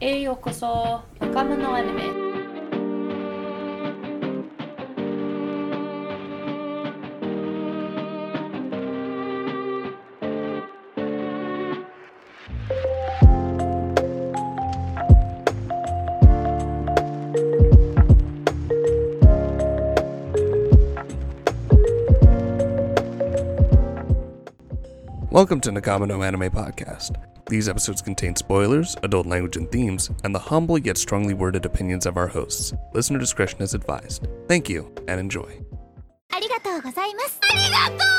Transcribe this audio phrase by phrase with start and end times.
[0.00, 2.24] へようこそ仲間のアニメ
[25.30, 27.16] Welcome to Nakamino Anime Podcast.
[27.48, 32.06] These episodes contain spoilers, adult language and themes, and the humble yet strongly worded opinions
[32.06, 32.72] of our hosts.
[32.94, 34.26] Listener discretion is advised.
[34.48, 35.64] Thank you and enjoy.
[36.30, 37.40] ありがとうございます。
[37.42, 38.14] ありがとう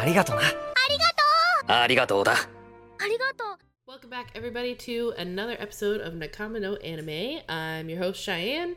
[0.00, 0.38] ありがとな。
[0.40, 1.22] ありがと
[1.68, 1.72] う。
[1.72, 2.32] ありがとうだ。
[2.32, 3.58] ありがとう
[3.90, 7.42] Welcome back, everybody, to another episode of Nakama no Anime.
[7.48, 8.76] I'm your host, Cheyenne,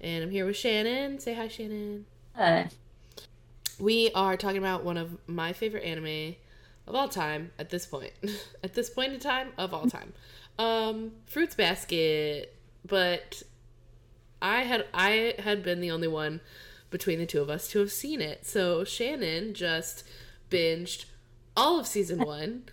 [0.00, 1.20] and I'm here with Shannon.
[1.20, 2.06] Say hi, Shannon.
[2.34, 2.64] Hello.
[3.78, 6.34] We are talking about one of my favorite anime
[6.87, 8.13] of all time at this point.
[8.63, 10.13] at this point in time, of all time.
[10.59, 12.55] Um, Fruits Basket.
[12.85, 13.43] But
[14.41, 16.41] I had I had been the only one
[16.89, 18.45] between the two of us to have seen it.
[18.45, 20.03] So Shannon just
[20.49, 21.05] binged
[21.57, 22.63] all of season one.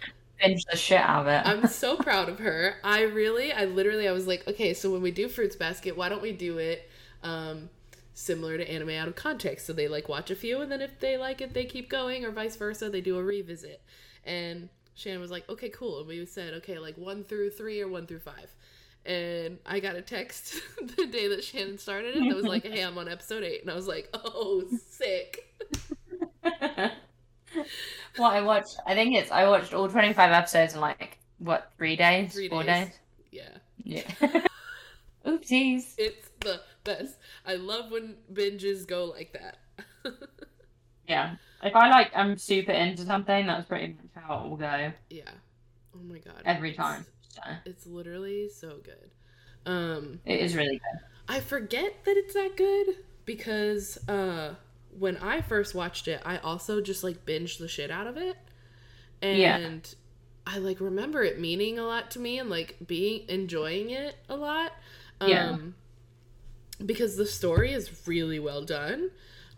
[0.40, 1.48] Binge the shit out of it.
[1.48, 2.76] I'm so proud of her.
[2.82, 6.08] I really, I literally, I was like, okay, so when we do Fruits Basket, why
[6.08, 6.88] don't we do it
[7.22, 7.68] um,
[8.14, 9.66] similar to anime out of context?
[9.66, 12.24] So they like watch a few, and then if they like it, they keep going,
[12.24, 13.82] or vice versa, they do a revisit.
[14.24, 15.98] And Shannon was like, okay, cool.
[16.00, 18.54] And we said, okay, like one through three or one through five.
[19.06, 20.60] And I got a text
[20.96, 23.62] the day that Shannon started it that was like, hey, I'm on episode eight.
[23.62, 25.56] And I was like, oh, sick.
[26.42, 26.90] well,
[28.18, 31.96] I watched, I think it's I watched all twenty five episodes in like what three
[31.96, 32.88] days, Three four days.
[32.88, 32.98] days.
[33.32, 33.58] Yeah.
[34.22, 34.42] Yeah.
[35.26, 35.94] Oopsies.
[35.98, 37.16] It's the best.
[37.46, 39.58] I love when binges go like that.
[41.10, 41.36] Yeah.
[41.62, 43.46] If I like, I'm super into something.
[43.46, 45.30] That's pretty much how it will go Yeah.
[45.94, 46.42] Oh my god.
[46.44, 47.04] every It's- time.
[47.28, 49.10] So It's literally so good.
[49.66, 51.00] Um it is really good.
[51.28, 54.54] I forget that it's that good because uh
[54.98, 58.36] when I first watched it, I also just like binged the shit out of it.
[59.22, 59.70] And Yeah.
[60.46, 64.36] I like remember it meaning a lot to me and like being enjoying it a
[64.36, 64.72] lot.
[65.20, 65.56] Um Yeah.
[66.86, 69.10] because the story is really well done.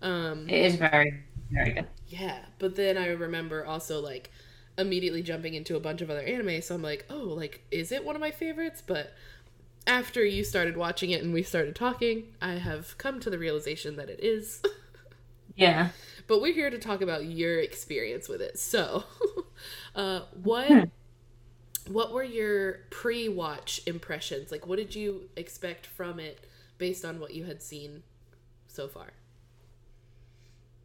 [0.03, 1.87] Um It is very, very good.
[2.07, 4.31] yeah, but then I remember also like
[4.79, 8.05] immediately jumping into a bunch of other anime, so I'm like, oh, like, is it
[8.05, 8.83] one of my favorites?
[8.85, 9.13] But
[9.87, 13.97] after you started watching it and we started talking, I have come to the realization
[13.97, 14.63] that it is.
[15.57, 15.91] Yeah.
[16.27, 18.59] but we're here to talk about your experience with it.
[18.59, 19.05] So,
[19.95, 20.79] uh, what
[21.89, 24.51] what were your pre-watch impressions?
[24.53, 26.47] Like, what did you expect from it
[26.79, 28.03] based on what you had seen
[28.67, 29.09] so far?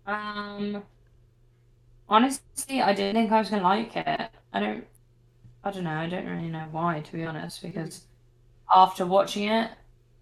[0.08, 0.84] Um.
[2.10, 4.32] Honestly, I didn't think I was gonna like it.
[4.54, 4.86] I don't.
[5.64, 5.92] I don't know.
[5.92, 7.62] I don't really know why, to be honest.
[7.62, 8.08] Because
[8.74, 9.72] after watching it,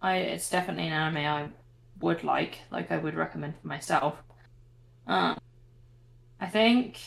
[0.01, 1.49] I it's definitely an anime I
[2.01, 2.59] would like.
[2.71, 4.23] Like I would recommend for myself.
[5.07, 5.37] Um.
[6.39, 6.99] I think,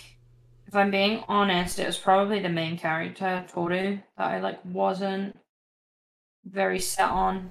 [0.66, 5.38] if I'm being honest, it was probably the main character Toru that I like wasn't
[6.44, 7.50] very set on.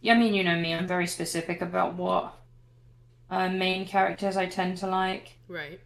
[0.00, 0.74] Yeah, I mean, you know me.
[0.74, 2.35] I'm very specific about what
[3.30, 5.80] uh, main characters I tend to like, Right.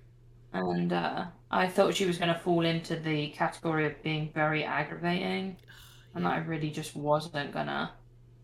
[0.53, 4.65] and uh, I thought she was going to fall into the category of being very
[4.65, 5.57] aggravating,
[6.15, 7.93] and I really just wasn't gonna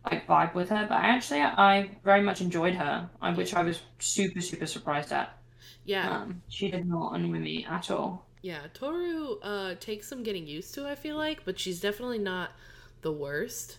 [0.04, 0.86] like vibe with her.
[0.88, 5.36] But actually, I very much enjoyed her, I- which I was super super surprised at.
[5.84, 6.10] Yeah.
[6.10, 8.26] Um, she did not annoy me at all.
[8.42, 12.50] Yeah, Toru uh, takes some getting used to, I feel like, but she's definitely not
[13.02, 13.78] the worst.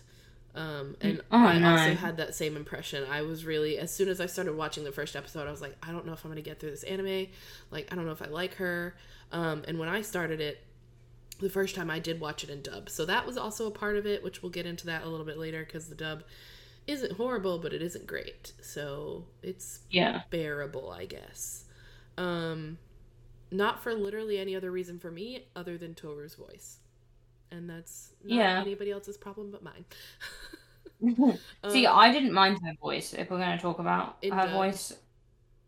[0.58, 1.70] Um, and Oh, I no.
[1.70, 3.04] also had that same impression.
[3.08, 5.76] I was really, as soon as I started watching the first episode, I was like,
[5.82, 7.28] I don't know if I'm going to get through this anime.
[7.70, 8.96] Like, I don't know if I like her.
[9.30, 10.58] Um, and when I started it,
[11.40, 12.90] the first time I did watch it in dub.
[12.90, 15.26] So that was also a part of it, which we'll get into that a little
[15.26, 16.24] bit later because the dub
[16.88, 18.52] isn't horrible, but it isn't great.
[18.60, 20.22] So it's Yeah.
[20.30, 21.66] bearable, I guess.
[22.16, 22.78] Um,
[23.52, 26.78] not for literally any other reason for me other than Toru's voice,
[27.50, 28.58] and that's not Yeah.
[28.60, 29.84] anybody else's problem but mine.
[31.66, 33.12] See, Um, I didn't mind her voice.
[33.14, 34.92] If we're going to talk about her voice,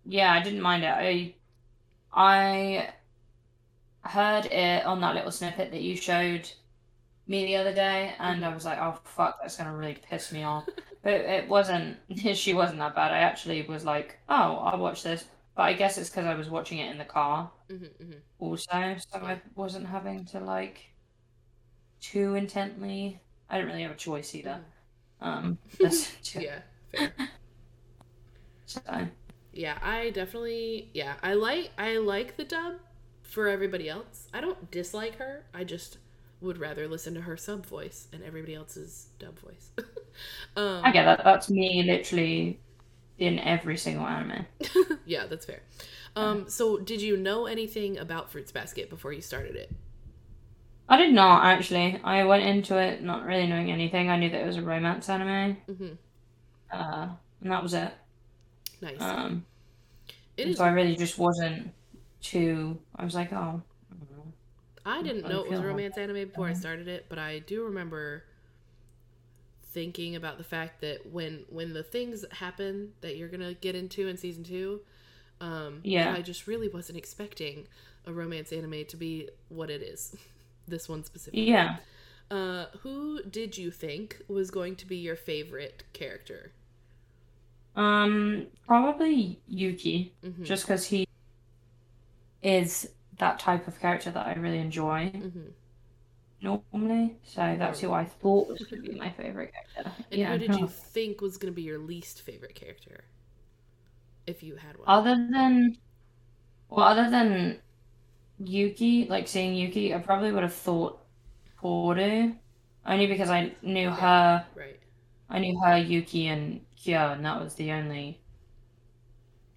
[0.04, 0.88] yeah, I didn't mind it.
[0.88, 1.36] I,
[2.12, 2.94] I
[4.04, 6.50] heard it on that little snippet that you showed
[7.28, 10.44] me the other day, and I was like, "Oh fuck, that's gonna really piss me
[10.44, 10.66] off."
[11.02, 11.98] but it wasn't.
[12.36, 13.12] She wasn't that bad.
[13.12, 15.26] I actually was like, "Oh, I'll watch this."
[15.56, 18.22] But I guess it's because I was watching it in the car mhm, mhm.
[18.40, 20.89] also, so I wasn't having to like
[22.00, 23.20] too intently.
[23.48, 24.60] I didn't really have a choice either.
[25.20, 26.58] Um, listen to Yeah,
[26.92, 27.12] fair.
[28.66, 28.80] So,
[29.52, 32.74] Yeah, I definitely yeah, I like I like the dub
[33.22, 34.28] for everybody else.
[34.32, 35.46] I don't dislike her.
[35.52, 35.98] I just
[36.40, 39.70] would rather listen to her sub voice and everybody else's dub voice.
[40.56, 41.22] um, I get that.
[41.24, 42.60] That's me literally
[43.18, 44.46] in every single anime.
[45.04, 45.60] yeah, that's fair.
[46.16, 49.70] Um, so, did you know anything about Fruits Basket before you started it?
[50.90, 52.00] I did not actually.
[52.04, 54.10] I went into it not really knowing anything.
[54.10, 55.88] I knew that it was a romance anime, hmm
[56.72, 57.08] uh,
[57.42, 57.92] and that was it.
[58.82, 59.00] Nice.
[59.00, 59.44] Um,
[60.36, 60.56] it is.
[60.58, 61.72] so I really just wasn't
[62.20, 62.78] too.
[62.96, 63.62] I was like, oh,
[64.84, 64.98] I.
[64.98, 67.06] I didn't I know it was a feel like- romance anime before I started it,
[67.08, 68.24] but I do remember
[69.72, 74.08] thinking about the fact that when when the things happen that you're gonna get into
[74.08, 74.80] in season two,
[75.40, 76.12] um, Yeah.
[76.12, 77.68] I just really wasn't expecting
[78.06, 80.16] a romance anime to be what it is.
[80.70, 81.42] this one specifically.
[81.42, 81.78] yeah.
[82.30, 86.52] Uh, who did you think was going to be your favorite character?
[87.74, 90.44] Um, probably Yuki, Mhm.
[90.44, 91.06] just because he
[92.42, 95.50] is that type of character that I really enjoy hmm
[96.40, 97.16] normally.
[97.22, 99.96] So that's who I thought was going to be my favorite character.
[100.10, 100.26] And yeah.
[100.26, 103.04] who did you think was going to be your least favorite character?
[104.26, 104.88] If you had one.
[104.88, 105.78] Other than,
[106.68, 107.62] well, other than
[108.42, 110.98] Yuki, like seeing Yuki, I probably would have thought
[111.60, 112.32] Toru,
[112.86, 114.80] only because I knew her, right.
[115.28, 118.20] I knew her, Yuki, and Kyo, and that was the only,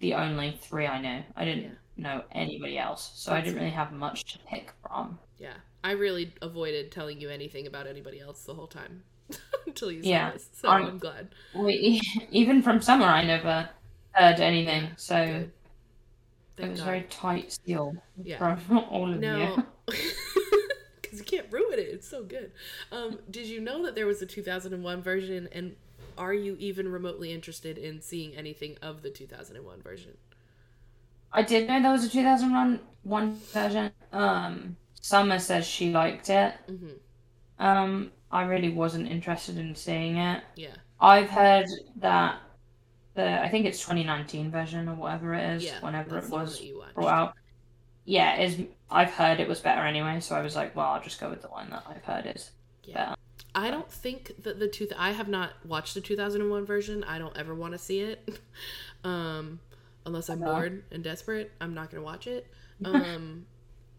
[0.00, 1.22] the only three I knew.
[1.36, 1.70] I didn't Yeah.
[1.96, 5.18] know anybody else, so I didn't really have much to pick from.
[5.38, 9.02] Yeah, I really avoided telling you anything about anybody else the whole time
[9.66, 10.48] until you said Yeah, this.
[10.52, 11.28] So I'm- I'm glad.
[11.54, 12.00] We,
[12.30, 13.68] even from Summer, I never
[14.12, 15.52] heard anything, so Good.
[16.58, 16.86] It was God.
[16.86, 18.38] very tight seal Yeah.
[18.58, 19.28] from all of you.
[19.28, 21.88] No, because you can't ruin it.
[21.88, 22.52] It's so good.
[22.92, 25.76] Um, did you know that there was a 2001 version, and
[26.16, 30.16] are you even remotely interested in seeing anything of the 2001 version?
[31.32, 33.92] I did know there was a 2001 one version.
[34.12, 36.54] Um, Summer says she liked it.
[36.68, 36.96] hmm
[37.58, 40.42] Um, I really wasn't interested in seeing it.
[40.56, 41.66] Yeah, I've heard
[41.96, 42.40] that
[43.14, 45.80] the I think it's 2019 version or whatever it is, yeah.
[45.80, 46.94] whenever it was that you watched.
[46.94, 47.34] brought out.
[48.04, 51.20] Yeah, is I've heard it was better anyway, so I was like, well, I'll just
[51.20, 52.50] go with the one that I've heard is.
[52.84, 53.14] Yeah.
[53.54, 54.88] I don't think that the two.
[54.98, 57.04] I have not watched the 2001 version.
[57.04, 58.40] I don't ever want to see it,
[59.04, 59.60] um,
[60.04, 60.52] unless I'm No.
[60.52, 61.52] bored and desperate.
[61.60, 62.46] I'm not gonna watch it.
[62.84, 63.46] Um,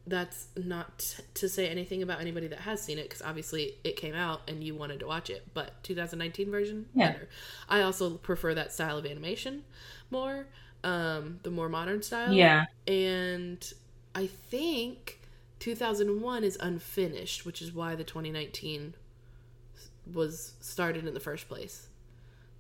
[0.08, 4.14] that's not to say anything about anybody that has seen it, because obviously it came
[4.14, 5.48] out and you wanted to watch it.
[5.54, 7.14] But 2019 version, Yeah.
[7.14, 7.30] better.
[7.68, 9.64] I also prefer that style of animation
[10.12, 10.48] more,
[10.84, 13.74] um, the more modern style Yeah, and
[14.14, 15.20] I think
[15.60, 18.94] 2001 is unfinished, which is why the 2019
[20.12, 21.88] was started in the first place.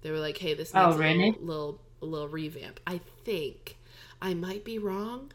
[0.01, 3.77] They were like, "Hey, this Oh, needs a little, little a little revamp." I think
[4.21, 5.31] I might be wrong.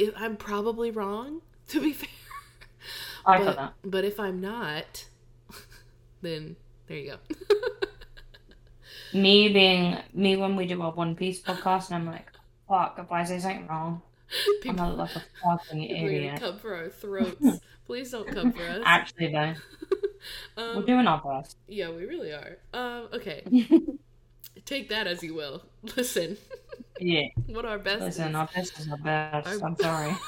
[0.00, 2.08] If I'm probably wrong, to be fair.
[3.26, 3.74] I but, that.
[3.84, 5.04] but if I'm not,
[6.22, 6.56] then
[6.86, 7.18] there you go.
[9.12, 12.30] Me being me when we do our One Piece podcast, and I'm like,
[12.68, 14.00] fuck, if I say something wrong,
[14.32, 16.40] I'm People look like a fucking idiot.
[16.40, 17.44] come for our throats.
[17.86, 18.82] Please don't come for us.
[18.84, 19.54] Actually, though,
[20.56, 21.56] we're Um, doing our best.
[21.66, 22.58] Yeah, we really are.
[22.72, 23.42] Um, okay.
[24.64, 25.64] Take that as you will.
[25.96, 26.36] Listen,
[27.00, 27.28] Yeah.
[27.46, 28.34] what our best Listen, is.
[28.36, 29.48] our best is our best.
[29.48, 30.16] Our- I'm sorry.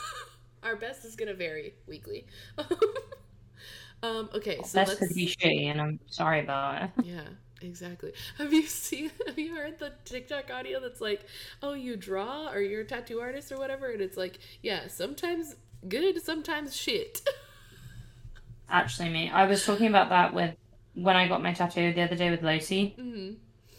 [0.62, 2.24] Our best is gonna vary weekly.
[4.02, 5.00] um, okay, so best let's.
[5.00, 6.90] could be shitty, and I'm sorry about it.
[7.04, 7.22] Yeah,
[7.60, 8.12] exactly.
[8.38, 9.10] Have you seen?
[9.26, 11.22] Have you heard the TikTok audio that's like,
[11.62, 15.56] "Oh, you draw, or you're a tattoo artist, or whatever," and it's like, yeah, sometimes
[15.88, 17.22] good, sometimes shit.
[18.68, 20.56] Actually, me, I was talking about that with
[20.94, 23.32] when I got my tattoo the other day with Lacey, hmm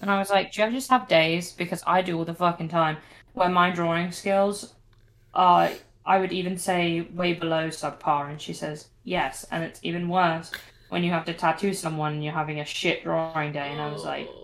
[0.04, 2.36] and I was like, "Do you ever just have days?" Because I do all the
[2.36, 2.98] fucking time
[3.34, 4.76] where my drawing skills
[5.34, 5.72] are,
[6.06, 10.52] I would even say, way below subpar, and she says yes, and it's even worse
[10.90, 13.92] when you have to tattoo someone and you're having a shit drawing day, and I
[13.92, 14.36] was like,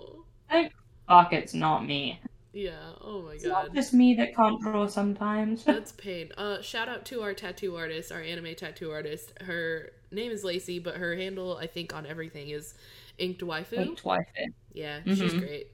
[0.51, 0.69] Oh,
[1.07, 2.21] "Fuck, it's not me.
[2.53, 2.93] yeah.
[3.01, 3.49] Oh my It's god.
[3.63, 6.31] not just me that can't draw sometimes." That's pain.
[6.37, 9.33] Uh, shout out to our tattoo artist, our anime tattoo artist.
[9.41, 12.73] Her name is Lacey, but her handle, I think, on everything is
[13.17, 13.77] Inked Waifu.
[13.77, 14.25] Like twice
[14.79, 15.39] Yeah, she's Mhm.
[15.39, 15.67] great.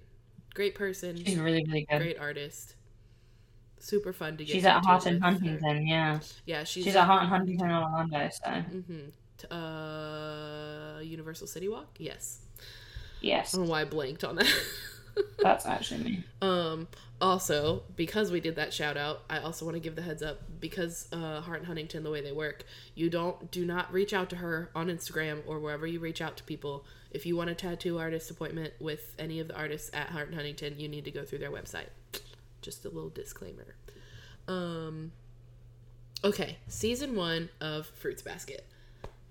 [0.54, 1.16] Great person.
[1.24, 1.98] She's really, really good.
[2.00, 2.76] Great artist.
[3.80, 4.52] Super fun to get.
[4.54, 5.30] She's at tattooed and with her.
[5.50, 6.20] Huntington, yeah.
[6.46, 9.54] Yeah, she's, She's, at Hart and Huntington in Orlando, so Mm-hmm.
[9.54, 11.96] Uh, Universal City Walk.
[12.00, 12.40] Yes.
[13.22, 14.48] yes, I don't know why I blanked on that.
[15.42, 16.24] that's actually me.
[16.42, 16.88] Um,
[17.22, 20.42] also, because we did that shout out, I also want to give the heads up
[20.60, 24.30] because uh, Hart and Huntington, the way they work, you don't do not reach out
[24.32, 26.86] to her on Instagram or wherever you reach out to people.
[27.12, 30.36] If you want a tattoo artist appointment with any of the artists at Hart and
[30.36, 31.88] Huntington, you need to go through their website.
[32.62, 33.76] Just a little disclaimer.
[34.50, 35.14] Um,
[36.24, 38.66] okay, season one of Fruits Basket.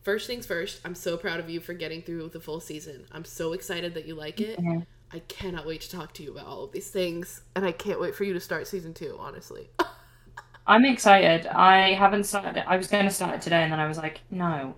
[0.03, 3.05] first things first, I'm so proud of you for getting through the full season.
[3.13, 4.59] I'm so excited that you like it.
[4.59, 4.87] Mhm.
[5.15, 8.01] I cannot wait to talk to you about all of these things, and I can't
[8.01, 9.17] wait for you to start season two.
[9.17, 9.71] Honestly,
[10.67, 11.47] I'm excited.
[11.47, 12.65] I haven't started it.
[12.67, 14.75] I was going to start it today, and then I was like, no,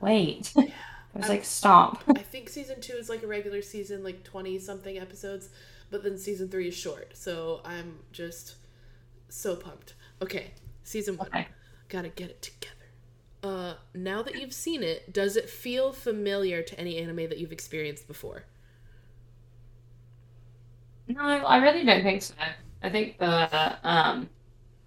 [0.00, 0.52] wait.
[0.58, 2.02] I was like, stop.
[2.08, 5.50] I think season two is like a regular season, like twenty something episodes,
[5.88, 7.16] but then season three is short.
[7.16, 8.56] So I'm just
[9.28, 9.94] so pumped.
[10.20, 10.50] Okay,
[10.82, 11.28] season one.
[11.28, 11.46] Okay.
[11.88, 12.74] Gotta get it together.
[13.44, 17.52] Uh, now that you've seen it, does it feel familiar to any anime that you've
[17.52, 18.46] experienced before?
[21.08, 22.34] No, I really don't think so.
[22.82, 24.28] I think the um,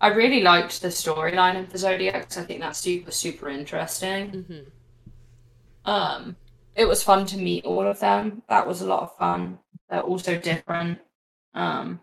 [0.01, 2.37] I really liked the storyline of the Zodiacs.
[2.37, 4.31] I think that's super super interesting.
[4.31, 5.89] Mm-hmm.
[5.89, 6.35] Um,
[6.75, 8.43] it was fun to meet all of them.
[8.49, 9.59] That was a lot of fun.
[9.89, 10.99] They're also different.
[11.53, 12.01] Um,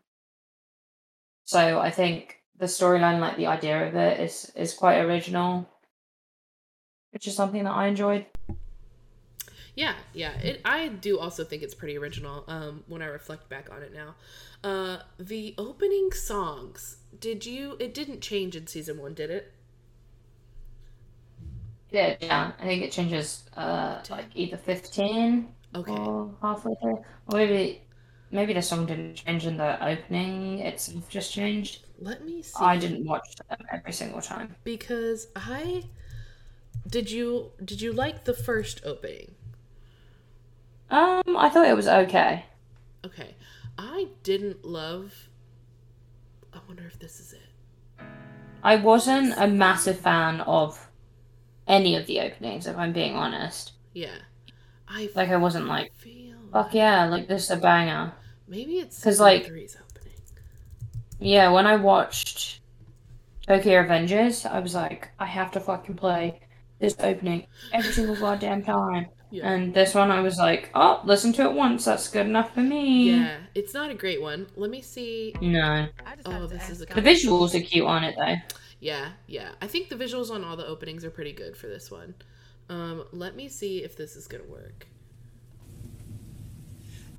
[1.44, 5.68] so I think the storyline, like the idea of it, is is quite original,
[7.12, 8.26] which is something that I enjoyed.
[9.76, 10.32] Yeah, yeah.
[10.40, 12.44] It, I do also think it's pretty original.
[12.48, 14.14] Um, when I reflect back on it now,
[14.64, 16.98] uh, the opening songs.
[17.18, 17.76] Did you?
[17.78, 19.52] It didn't change in season one, did it?
[21.90, 22.52] Yeah, yeah.
[22.58, 25.96] I think it changes uh like either fifteen Okay.
[25.96, 27.82] or halfway through, or maybe
[28.30, 31.86] maybe the song didn't change in the opening itself just changed.
[31.98, 32.66] Let me see.
[32.66, 34.56] I didn't watch them every single time.
[34.64, 35.84] because I
[36.88, 39.34] did you did you like the first opening?
[40.90, 42.44] Um, I thought it was okay.
[43.04, 43.34] Okay.
[43.78, 45.12] I didn't love
[46.54, 48.02] I wonder if this is it.
[48.62, 50.88] I wasn't a massive fan of
[51.66, 53.72] any of the openings, if I'm being honest.
[53.92, 54.14] Yeah.
[54.88, 58.12] I Like, I wasn't like, feel fuck yeah, like this is a banger.
[58.48, 60.14] maybe it's because like- three's opening.
[61.18, 62.60] Yeah, when I watched
[63.46, 66.40] Tokyo Revengers, I was like, I have to fucking play
[66.78, 69.06] this opening every single goddamn time.
[69.30, 69.50] Yeah.
[69.50, 72.60] And this one, I was like, oh, listen to it once, that's good enough for
[72.60, 73.10] me.
[73.10, 74.46] Yeah, it's not a great one.
[74.56, 75.34] Let me see.
[75.40, 75.88] No.
[76.24, 78.36] Oh, this is a The visuals are cute on it, though.
[78.80, 79.50] Yeah, yeah.
[79.60, 82.14] I think the visuals on all the openings are pretty good for this one.
[82.68, 84.86] Um, let me see if this is gonna work.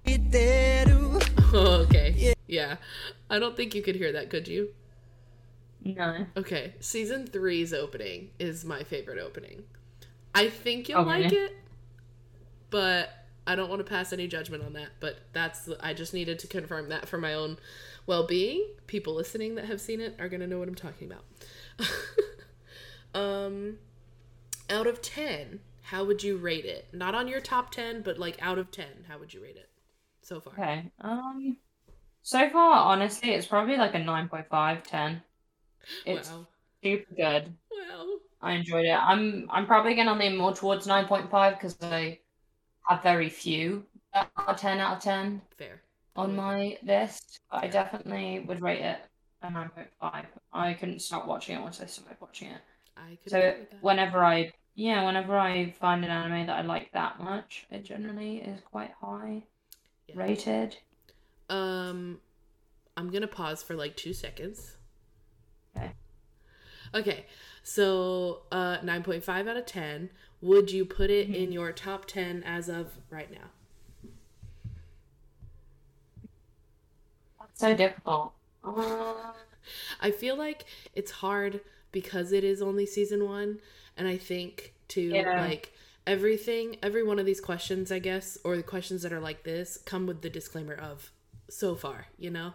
[0.07, 2.33] Oh, okay.
[2.47, 2.77] Yeah.
[3.29, 4.69] I don't think you could hear that, could you?
[5.83, 6.25] No.
[6.35, 6.73] Okay.
[6.79, 9.63] Season three's opening is my favorite opening.
[10.33, 11.23] I think you'll Okay.
[11.23, 11.55] like it,
[12.69, 13.09] but
[13.45, 14.89] I don't want to pass any judgment on that.
[14.99, 17.57] But that's I just needed to confirm that for my own
[18.05, 18.65] well-being.
[18.87, 21.23] People listening that have seen it are gonna know what I'm talking about.
[23.19, 23.77] um,
[24.69, 26.87] out of ten, how would you rate it?
[26.93, 29.69] Not on your top ten, but like out of ten, how would you rate it
[30.21, 30.53] so far?
[30.53, 30.91] Okay.
[31.01, 31.57] Um,
[32.27, 35.21] so far, honestly, it's probably like a 9.5, 10.
[36.05, 36.45] It's wow.
[36.83, 37.53] super good.
[37.71, 38.91] Well, I enjoyed it.
[38.91, 42.19] I'm I'm probably gonna lean more towards 9.5 because I
[42.87, 45.81] have very few are 10 out of 10 fair.
[46.15, 47.39] on my list.
[47.51, 48.99] But I definitely would rate it
[49.41, 50.25] a 9.5.
[50.53, 52.61] I couldn't stop watching it once I started watching it.
[52.97, 53.79] I could So agree with that.
[53.81, 58.37] whenever I yeah, whenever I find an anime that I like that much, it generally
[58.39, 59.43] is quite high
[60.07, 60.15] Yeah.
[60.15, 60.77] rated.
[61.49, 62.19] Um,
[62.97, 64.77] I'm gonna pause for like two seconds.
[65.75, 65.93] Okay.
[66.93, 67.25] Okay,
[67.63, 70.09] so uh, nine point five out of ten
[70.41, 71.51] would you put it in mm-hmm.
[71.53, 74.09] your top 10 as of right now?
[77.39, 78.33] That's so difficult.
[78.63, 79.13] Uh,
[79.99, 83.59] I feel like it's hard because it is only season one.
[83.95, 85.45] And I think, to yeah.
[85.45, 85.73] like
[86.05, 89.77] everything, every one of these questions, I guess, or the questions that are like this,
[89.85, 91.11] come with the disclaimer of
[91.49, 92.53] so far, you know?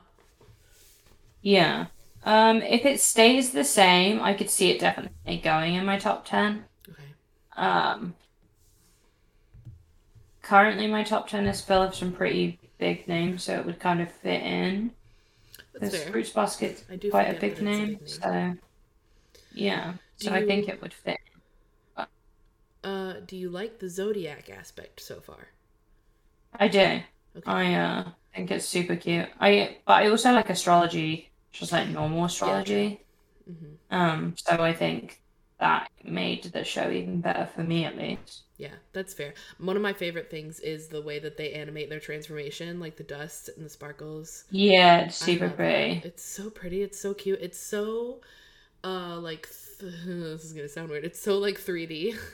[1.41, 1.87] Yeah.
[2.25, 6.25] Um, if it stays the same, I could see it definitely going in my top
[6.25, 6.65] 10.
[7.57, 8.15] Um,
[10.43, 14.01] currently my top ten is full of some pretty big names, so it would kind
[14.01, 14.93] of fit in.
[15.75, 16.13] That's fair.
[16.13, 18.01] Fruits Basket's I do quite a big name, name.
[18.05, 18.55] so
[19.53, 19.95] yeah.
[20.19, 21.19] Do So I think it would fit.
[22.85, 25.49] Uh, do you like the zodiac aspect so far?
[26.59, 27.03] I do.
[27.37, 27.47] Okay.
[27.47, 29.29] I uh think it's super cute.
[29.41, 33.05] I but I also like astrology, just like normal astrology.
[33.47, 35.22] hmm Um, so I think
[35.63, 38.43] that made the show even better for me at least.
[38.59, 39.35] Yeah, that's fair.
[39.59, 43.03] One of my favorite things is the way that they animate their transformation, like the
[43.05, 44.45] dust and the sparkles.
[44.51, 45.59] Yeah, it's super love that.
[45.67, 46.03] pretty.
[46.03, 46.83] It's so pretty.
[46.83, 47.41] It's so cute.
[47.43, 48.21] It's so,
[48.85, 49.49] uh, like
[49.81, 51.05] th- this is gonna sound weird.
[51.05, 52.17] It's so like 3D.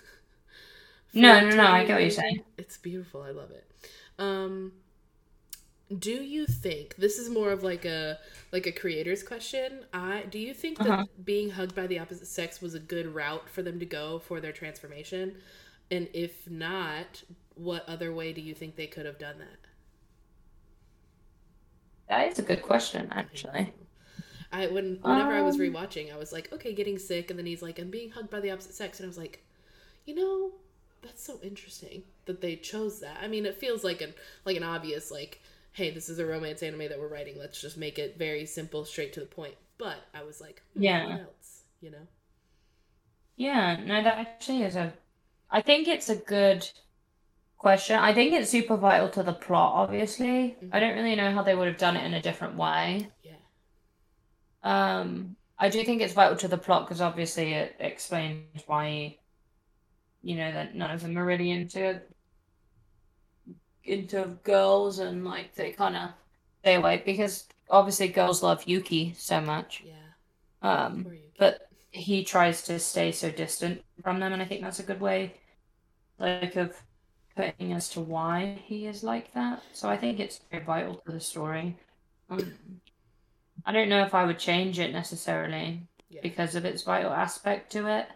[1.13, 2.45] No, no, no, I get what you're saying.
[2.57, 3.23] It's beautiful.
[3.23, 3.71] I love it.
[4.19, 4.73] Um,
[5.97, 8.19] do you think this is more of like a
[8.53, 9.85] like a creator's question?
[9.93, 11.05] I do you think that Uh-huh.
[11.25, 14.41] being hugged by the opposite sex was a good route for them to go for
[14.41, 15.37] their transformation?
[15.91, 17.23] And if not,
[17.55, 19.59] what other way do you think they could have done that?
[22.09, 23.73] That is a good question, actually.
[24.53, 27.47] I when whenever I was Um, rewatching, I was like, okay, getting sick, and then
[27.47, 29.45] he's like, I'm being hugged by the opposite sex, and I was like,
[30.07, 30.53] you know,
[31.03, 33.19] that's so interesting that they chose that.
[33.23, 34.15] I mean, it feels like an
[34.45, 35.43] like an obvious like,
[35.79, 37.39] hey, this is a romance anime that we're writing.
[37.39, 39.55] Let's just make it very simple, straight to the point.
[39.79, 41.07] But I was like, hmm, Yeah.
[41.07, 41.63] what else?
[41.81, 42.07] You know?
[43.37, 44.93] Yeah, no, that actually is a.
[45.51, 46.69] I think it's a good
[47.59, 47.97] question.
[47.97, 50.57] I think it's super vital to the plot, obviously.
[50.73, 53.09] I don't really know how they would have done it in a different way.
[53.23, 53.33] Yeah.
[54.63, 59.19] Um, I do think it's vital to the plot because obviously it explains why,
[60.23, 62.01] you know, that none of them are really into
[63.89, 66.11] into girls and like they kind of
[66.61, 69.83] stay away because obviously girls love Yuki so much.
[69.85, 69.95] Yeah.
[70.63, 71.07] Um,
[71.39, 75.01] but he tries to stay so distant from them, and I think that's a good
[75.01, 75.35] way,
[76.19, 76.75] like, of
[77.37, 79.63] putting as to why he is like that.
[79.73, 81.77] So I think it's very vital to the story.
[82.29, 82.55] Um,
[83.65, 86.21] I don't know if I would change it necessarily Yeah.
[86.23, 88.09] because of its vital aspect to it.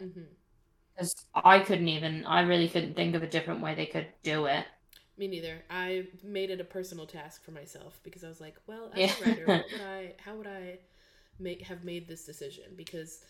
[0.95, 4.47] Because I couldn't even, I really couldn't think of a different way they could do
[4.47, 4.67] it.
[5.17, 5.63] Me neither.
[5.71, 9.13] I made it a personal task for myself because I was like, well, as Yeah.
[9.13, 10.79] a writer, what would I, how would I
[11.39, 12.65] make have made this decision?
[12.77, 13.21] Because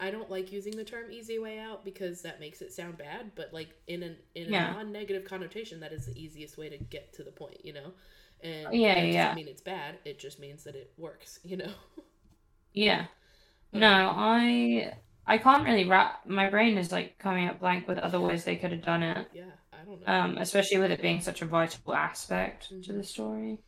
[0.00, 3.32] I don't like using the term "easy way out" because that makes it sound bad.
[3.34, 7.12] But like in an in a non-negative connotation, that is the easiest way to get
[7.14, 7.92] to the point, you know.
[8.42, 9.34] And Yeah, that doesn't yeah.
[9.34, 9.96] mean it's bad.
[10.04, 11.72] It just means that it works, you know.
[12.72, 13.06] Yeah.
[13.72, 14.94] No, I
[15.26, 18.56] I can't really wrap my brain is like coming up blank with other ways they
[18.56, 19.28] could have done it.
[19.32, 19.56] yeah, I don't know.
[20.06, 22.92] Um, especially with it being such a vital aspect to Mhm.
[22.92, 23.58] the story.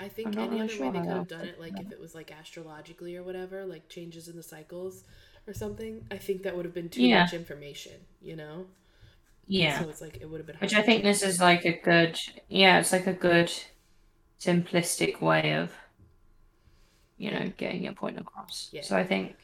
[0.00, 1.92] I think any really other sure way they could have done it, like fits if
[1.92, 5.04] it was like astrologically or whatever, like changes in the cycles
[5.46, 7.08] or something, I think that would have been too Yeah.
[7.08, 8.66] much information, you know?
[9.46, 9.78] Yeah.
[9.78, 12.18] So it's like it would have been Which I think this is like a good,
[12.48, 13.52] yeah, it's like a good
[14.40, 15.72] simplistic way of,
[17.16, 18.70] you know, getting your point across.
[18.72, 18.82] Yeah.
[18.82, 19.36] So I think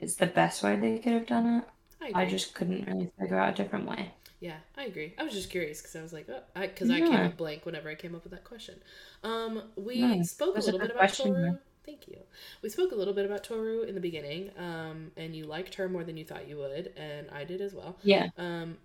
[0.00, 1.64] it's the best way they could have done it.
[2.00, 4.15] I, I just couldn't really figure out a different way.
[4.40, 5.14] Yeah, I agree.
[5.18, 7.64] I was just curious because I was like, oh, I because I came up blank
[7.64, 8.76] whenever I came up with that question.
[9.24, 11.40] Um, we No, spoke a that's a little good bit about question, Toru.
[11.40, 11.58] though.
[11.84, 12.18] Thank you.
[12.62, 15.88] We spoke a little bit about Toru in the beginning, um, and you liked her
[15.88, 17.96] more than you thought you would, and I did as well.
[18.02, 18.30] Yeah.
[18.36, 18.76] Um,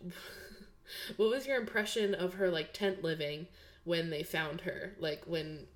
[1.16, 3.46] what was your impression of her like tent living
[3.84, 4.94] when they found her?
[4.98, 5.66] Like when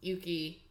[0.00, 0.64] Yuki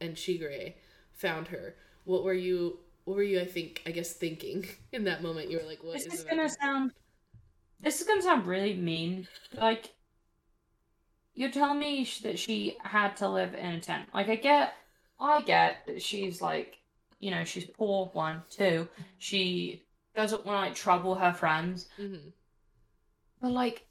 [0.00, 0.74] and Shigure
[1.12, 1.76] found her.
[2.04, 2.78] What were you?
[3.04, 3.40] What were you?
[3.40, 5.50] I think I guess thinking in that moment.
[5.50, 6.92] You were like, "What This is is gonna to- sound.
[7.80, 9.28] This is gonna sound really mean.
[9.52, 9.92] Like,
[11.34, 14.08] you're telling me that she had to live in a tent.
[14.14, 14.74] Like, I get,
[15.20, 16.78] I get that she's like,
[17.20, 18.06] you know, she's poor.
[18.14, 18.88] One, two,
[19.18, 19.82] she
[20.16, 21.88] doesn't want to like trouble her friends.
[21.98, 22.32] Mhm.
[23.42, 23.86] But like,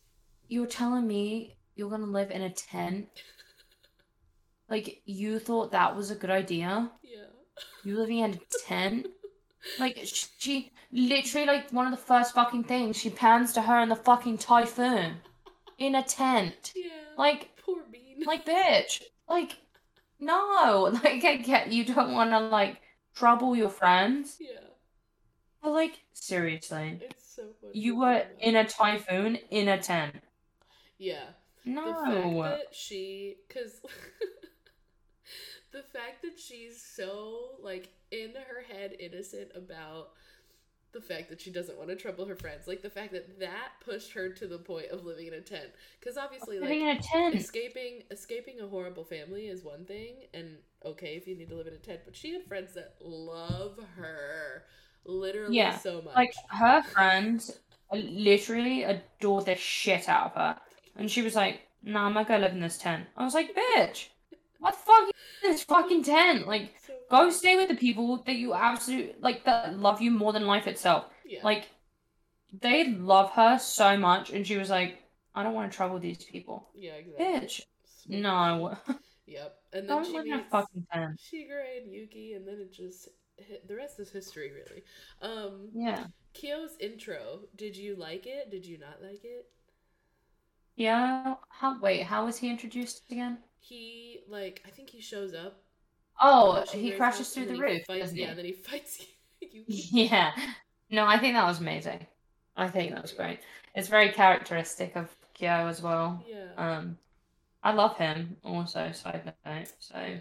[0.47, 3.10] you're telling me you're gonna live in a tent.
[4.69, 6.89] Like, you thought that was a good idea.
[7.04, 7.26] Yeah.
[7.83, 9.07] You living in a tent?
[9.79, 13.89] Like she literally like one of the first fucking things she pans to her in
[13.89, 15.15] the fucking typhoon
[15.77, 16.73] in a tent.
[16.75, 16.89] Yeah.
[17.17, 18.23] Like poor Bean.
[18.25, 19.01] like bitch.
[19.27, 19.57] Like
[20.19, 20.91] no.
[21.03, 22.77] Like I get you don't want to like
[23.15, 24.37] trouble your friends.
[24.39, 24.59] yeah.
[25.61, 26.99] But like seriously.
[27.01, 27.79] It's so funny.
[27.79, 30.15] You were in a typhoon in a tent.
[30.97, 31.23] Yeah.
[31.65, 31.85] No.
[31.85, 33.81] the fact that she because
[35.73, 40.12] the fact that she's so like in her head innocent about
[40.93, 43.69] the fact that she doesn't want to trouble her friends like the fact that that
[43.83, 46.97] pushed her to the point of living in a tent because obviously like living in
[46.97, 47.36] a tent.
[47.36, 51.67] escaping escaping a horrible family is one thing and okay if you need to live
[51.67, 54.63] in a tent but she had friends that love her
[55.05, 57.59] literally Yeah, so much Like her friends
[57.91, 60.59] literally adore the shit out of her.
[60.95, 63.07] And she was like, nah, I'm not gonna live in this tent.
[63.17, 64.07] I was like, bitch,
[64.63, 66.47] what the fuck is this fucking tent?
[66.47, 70.34] Like, So- go stay with the people that you absolutely, like, that love you more
[70.34, 71.06] than life itself.
[71.26, 71.69] yeah Like,
[72.60, 74.30] they love her so much.
[74.32, 75.04] And she was like,
[75.36, 76.69] I don't want to trouble these people.
[76.76, 77.62] yeah exactly Bitch,
[78.08, 78.78] no.
[79.26, 79.56] Yep.
[79.73, 81.19] And then she live in a meets fucking tent.
[81.19, 84.84] Shigure and Yuki, and then it just hit, the rest is history, really.
[85.21, 86.06] Um, Yeah.
[86.34, 87.41] Kyo's intro.
[87.56, 88.52] Did you like it?
[88.52, 89.47] Did you not like it?
[90.76, 91.36] Yeah.
[91.49, 93.38] How, wait, how was he introduced again?
[93.63, 95.62] He like I think he shows up.
[96.21, 98.36] Oh, he crashes through the roof, Fights, yeah, he?
[98.36, 99.06] then he fights
[99.41, 99.65] Yuki.
[99.67, 100.32] Yeah.
[100.89, 102.06] No, I think that was amazing.
[102.56, 103.39] I think that was great.
[103.73, 106.23] It's very characteristic of Kyo as well.
[106.30, 106.49] Yeah.
[106.58, 106.97] Um,
[107.63, 109.71] I love him also, side note.
[109.80, 110.17] So, yeah.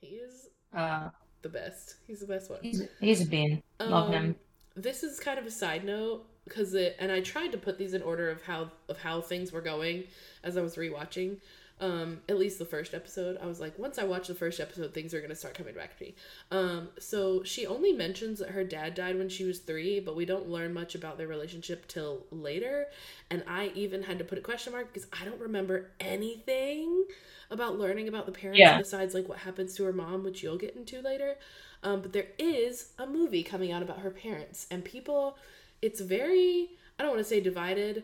[0.00, 1.10] He is uh,
[1.42, 1.96] the best.
[2.06, 2.58] He's the best one.
[2.62, 3.62] he's he's a bean.
[3.78, 4.36] Love Um, him.
[4.74, 6.26] This is kind of a side note.
[6.44, 9.52] because it and I tried to put these in order of how of how things
[9.52, 10.04] were going
[10.42, 11.38] as I was rewatching.
[11.78, 14.94] Um, at least the first episode, I was like, once I watch the first episode,
[14.94, 16.14] things are gonna start coming back to me.
[16.50, 20.24] Um, so she only mentions that her dad died when she was three, but we
[20.24, 22.86] don't learn much about their relationship till later.
[23.30, 27.04] And I even had to put a question mark because I don't remember anything
[27.50, 28.78] about learning about the parents Yeah.
[28.78, 31.36] besides like what happens to her mom, which you'll get into later.
[31.82, 35.36] Um, but there is a movie coming out about her parents, and people,
[35.82, 38.02] it's very, I don't want to say divided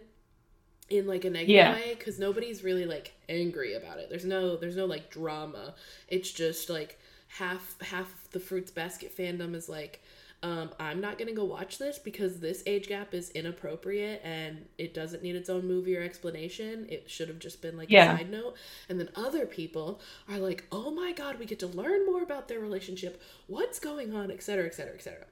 [0.92, 1.72] in like a negative Yeah.
[1.74, 4.08] way because nobody's really like angry about it.
[4.10, 5.74] There's no, there's no like drama.
[6.08, 10.02] It's just like half half the fruits basket fandom is like.
[10.44, 14.92] Um, I'm not gonna go watch this because this age gap is inappropriate and it
[14.92, 16.86] doesn't need its own movie or explanation.
[16.88, 18.12] It should have just been like Yeah.
[18.12, 18.56] a side note.
[18.88, 22.48] And then other people are like, "Oh my god, we get to learn more about
[22.48, 23.22] their relationship.
[23.46, 25.26] What's going on, etc., etc., etc."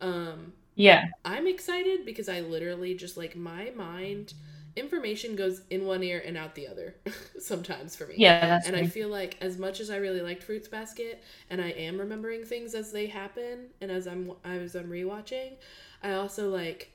[0.00, 1.04] Um, Yeah.
[1.24, 4.34] I'm excited because I literally just like my mind
[4.76, 6.94] information goes in one ear and out the other
[7.38, 8.16] sometimes for me.
[8.16, 11.60] Yeah, that's And I feel like as much as I really liked Fruits Basket and
[11.60, 15.56] I am remembering things as they happen and as I'm as I'm rewatching,
[16.02, 16.92] I also like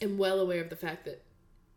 [0.00, 1.22] am well aware of the fact that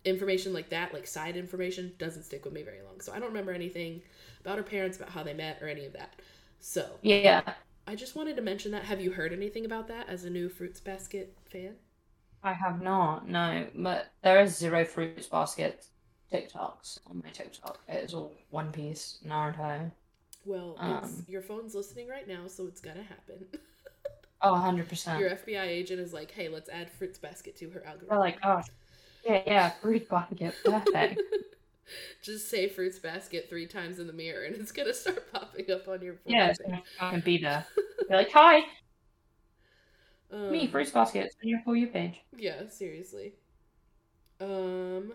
[0.05, 3.01] information like that, like side information, doesn't stick with me very long.
[3.01, 4.01] So I don't remember anything
[4.41, 6.15] about her parents, about how they met, or any of that.
[6.59, 7.55] So Yeah.
[7.87, 8.83] I just wanted to mention that.
[8.85, 11.75] Have you heard anything about that as a new Fruits Basket fan?
[12.43, 13.67] I have not, no.
[13.75, 15.85] But there is zero fruits basket
[16.31, 17.79] TikToks on my TikTok.
[17.87, 19.91] It is all One Piece, Naruto.
[20.45, 21.25] Well, it's, Um.
[21.27, 23.45] your phone's listening right now, so it's gonna happen.
[24.39, 25.19] Oh, 100%.
[25.19, 28.37] your FBI agent is like, "Hey, let's add Fruits Basket to her algorithm." They're like,
[28.43, 28.61] oh,
[29.25, 31.19] yeah, yeah, fruit basket, perfect.
[32.21, 35.87] Just say Fruits Basket three times in the mirror, and it's gonna start popping up
[35.87, 36.33] on your phone.
[36.33, 36.59] yeah, it's
[36.99, 37.65] gonna be there.
[38.07, 38.59] They're like, hi,
[40.31, 42.21] um, me, fruits basket, it's on your For You page.
[42.35, 43.33] Yeah, seriously.
[44.39, 45.13] Um.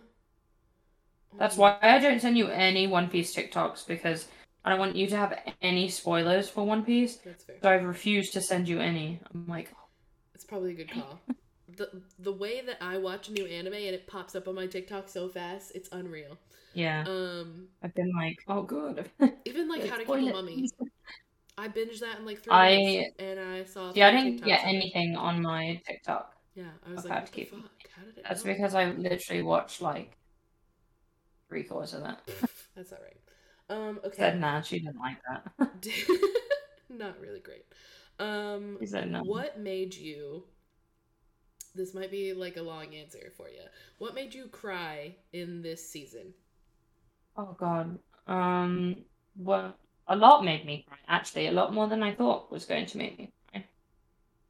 [1.39, 4.29] That's oh, why I don't send you any One Piece TikToks because
[4.65, 7.17] I don't want you to have any spoilers for One Piece.
[7.25, 7.57] That's fair.
[7.63, 9.21] So I refuse to send you any.
[9.33, 9.73] I'm like,
[10.35, 11.21] It's probably a good call.
[11.77, 15.09] the The way that I watch new anime and it pops up on my TikTok
[15.09, 16.39] so fast, it's unreal.
[16.75, 17.05] yeah.
[17.07, 19.11] Um, I've been like, oh, good.
[19.45, 20.33] even like How to Kill a.
[20.33, 20.69] Mummy.
[21.59, 23.93] I binged that in like three I- minutes, and I saw.
[23.95, 24.67] Yeah, I didn't get TikToks it.
[24.69, 26.35] anything on my TikTok.
[26.55, 27.71] Yeah, I was like, what to the Keep- fuck?
[27.97, 28.25] How did it?
[28.29, 28.53] That's know?
[28.53, 30.17] because I literally watched like
[31.49, 32.21] three quarters of that.
[32.77, 33.19] That's all right.
[33.69, 34.39] Um, Said okay.
[34.39, 35.71] nah, she didn't like that.
[36.91, 37.65] Not really great.
[38.19, 39.23] Um, She said no.
[39.23, 40.45] what made you?
[41.75, 43.63] This might be like a long answer for you.
[43.99, 46.35] What made you cry in this season?
[47.37, 47.99] Oh god.
[48.27, 48.97] Um.
[49.37, 49.75] Well,
[50.13, 50.99] a lot made me cry.
[51.09, 53.65] Actually, a lot more than I thought was going to make me cry.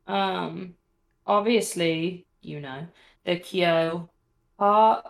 [0.07, 0.75] Um.
[1.25, 2.87] Obviously, you know
[3.25, 4.11] the Kyo
[4.59, 5.07] part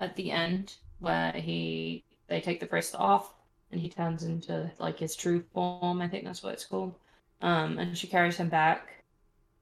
[0.00, 3.34] at the end where he they take the bracelet off
[3.70, 6.00] and he turns into like his true form.
[6.00, 6.94] I think that's what it's called.
[7.42, 9.04] Um, and she carries him back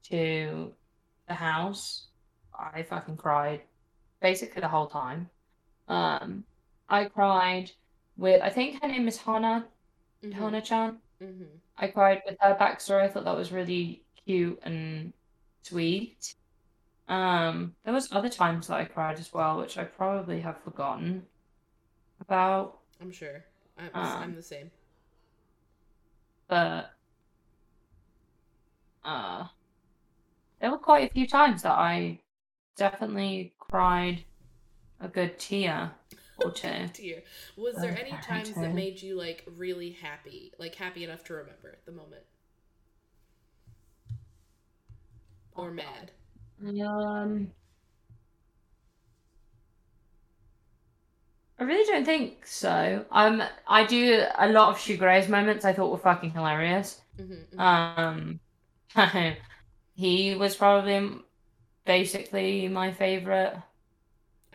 [0.04, 0.72] to
[1.26, 2.08] the house.
[2.58, 3.62] I fucking cried
[4.20, 5.28] basically the whole time.
[5.88, 6.44] Um,
[6.88, 7.70] I cried
[8.16, 9.66] with I think her name is Hana
[10.30, 10.42] Mm-hmm.
[10.42, 10.98] Hana Chan.
[11.20, 11.44] hmm
[11.76, 13.02] I cried with her backstory.
[13.02, 15.12] I thought that was really cute and
[15.62, 16.34] sweet.
[17.08, 21.26] Um, there was other times that I cried as well, which I probably have forgotten
[22.20, 22.78] about.
[23.00, 23.44] I'm sure.
[23.78, 24.70] I'm, Um, I'm the same.
[26.48, 26.90] But
[29.04, 29.46] uh,
[30.60, 32.20] there were quite a few times that I
[32.76, 34.24] definitely cried
[35.00, 35.92] a good tear
[36.38, 36.88] or two.
[36.92, 37.22] Dear,
[37.56, 41.34] was there any Okay, times that made you like really happy, like happy enough to
[41.34, 42.24] remember the moment,
[45.52, 46.10] or mad?
[46.64, 47.52] Um,
[51.58, 53.06] I really don't think so.
[53.10, 55.64] Um, I do a lot of Shigure's moments.
[55.64, 57.00] I thought were fucking hilarious.
[57.18, 58.40] Mm-hmm, Um,
[59.96, 61.20] he was probably
[61.86, 63.56] basically my favorite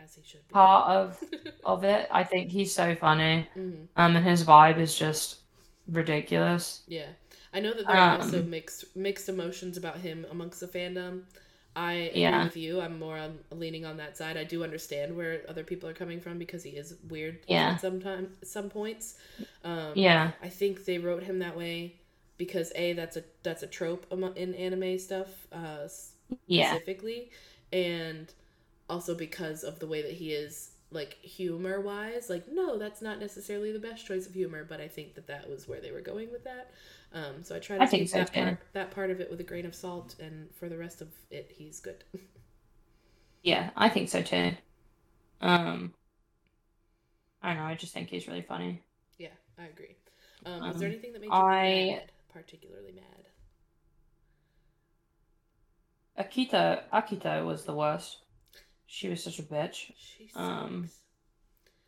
[0.09, 0.55] As he should be.
[0.55, 1.23] part of
[1.63, 2.07] of it.
[2.11, 3.49] I think he's so funny.
[3.53, 5.41] hmm Um, and his vibe is just
[5.87, 6.83] ridiculous.
[6.87, 7.07] Yeah,
[7.53, 11.23] I know that there are also Um, mixed mixed emotions about him amongst the fandom.
[11.75, 12.41] I agree Yeah.
[12.41, 12.81] with you.
[12.81, 14.37] I'm more on leaning on that side.
[14.37, 17.69] I do understand where other people are coming from because he is weird Yeah.
[17.69, 19.15] at sometimes some points.
[19.63, 21.99] Um, Yeah, I think they wrote him that way
[22.37, 25.87] because a that's a that's a trope in anime stuff uh,
[26.47, 27.31] yeah, specifically,
[27.71, 28.33] and
[28.89, 32.30] also because of the way that he is like humor wise.
[32.30, 35.49] Like no, that's not necessarily the best choice of humor, but I think that that
[35.49, 36.71] was where they were going with that.
[37.13, 39.43] Um, so I try to I take that part that part of it with a
[39.43, 42.04] grain of salt, and for the rest of it, he's good.
[43.41, 44.52] Yeah, I think so too.
[45.39, 45.93] Um,
[47.41, 47.63] I don't know.
[47.63, 48.84] I just think he's really funny.
[49.17, 49.95] Yeah, I agree.
[50.45, 53.28] Um, was there Um, anything that made you I- mad, particularly mad?
[56.17, 58.17] Akito Akito was the worst.
[58.91, 59.91] She was such a bitch.
[59.95, 60.36] She sucks.
[60.36, 60.89] Um,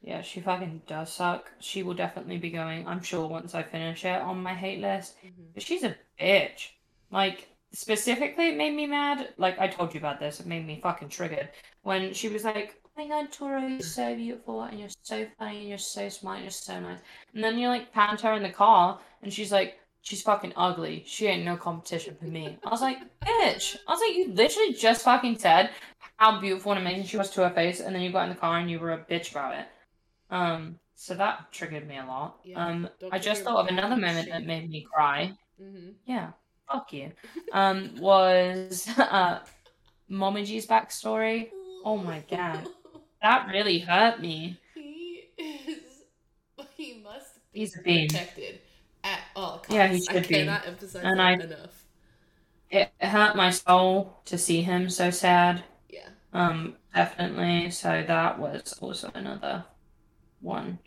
[0.02, 1.52] Yeah, she fucking does suck.
[1.60, 5.16] She will definitely be going, I'm sure, once I finish it on my hate list.
[5.24, 5.54] Mhm.
[5.54, 6.70] But she's a bitch.
[7.12, 9.34] Like, specifically, it made me mad.
[9.38, 11.50] Like, I told you about this, it made me fucking triggered.
[11.84, 15.60] When she was like, Oh my god, Toru, you're so beautiful, and you're so funny,
[15.60, 17.00] and you're so smart, and you're so nice.
[17.34, 21.04] And then you, like, pound her in the car, and she's like, She's fucking ugly.
[21.06, 22.58] She ain't no competition for me.
[22.66, 23.78] I was like, Bitch.
[23.88, 25.70] I was like, You literally just fucking said
[26.18, 28.36] how beautiful and amazing she was to her face, and then you got in the
[28.36, 29.66] car and you were a bitch about it.
[30.30, 32.38] Um, so that triggered me a lot.
[32.44, 35.34] Yeah, um, I just thought of another moment that made me cry.
[35.60, 35.94] Mhm.
[36.06, 36.32] Yeah,
[36.72, 37.12] fuck you.
[37.54, 39.40] Um, was uh,
[40.10, 41.50] Momiji's backstory.
[41.84, 42.68] Oh my God.
[43.22, 44.60] That really hurt me.
[44.76, 45.80] He is.
[46.78, 48.10] He must be He's a bean.
[49.34, 49.74] Protected at all costs.
[49.74, 50.36] Yeah, he I should be.
[50.36, 51.84] cannot emphasize And I- enough.
[52.70, 55.64] It hurt my soul to see him so sad.
[55.90, 56.08] Yeah.
[56.32, 57.70] Um, definitely.
[57.72, 59.66] So that was also another
[60.40, 60.80] one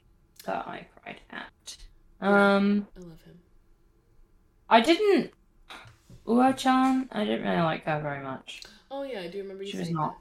[0.46, 1.76] that I cried at.
[2.22, 3.38] Um, I love him.
[4.70, 5.32] I didn't.
[6.26, 8.62] Uo-chan, I didn't really like her very much.
[8.90, 10.16] Oh yeah, I do remember you She was not.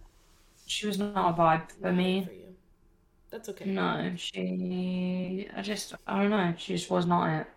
[0.65, 2.25] She was not a vibe for Not me.
[2.25, 2.55] For you.
[3.31, 3.65] That's okay.
[3.69, 5.47] No, she.
[5.55, 5.93] I just.
[6.05, 6.53] I don't know.
[6.57, 7.47] She just was not it.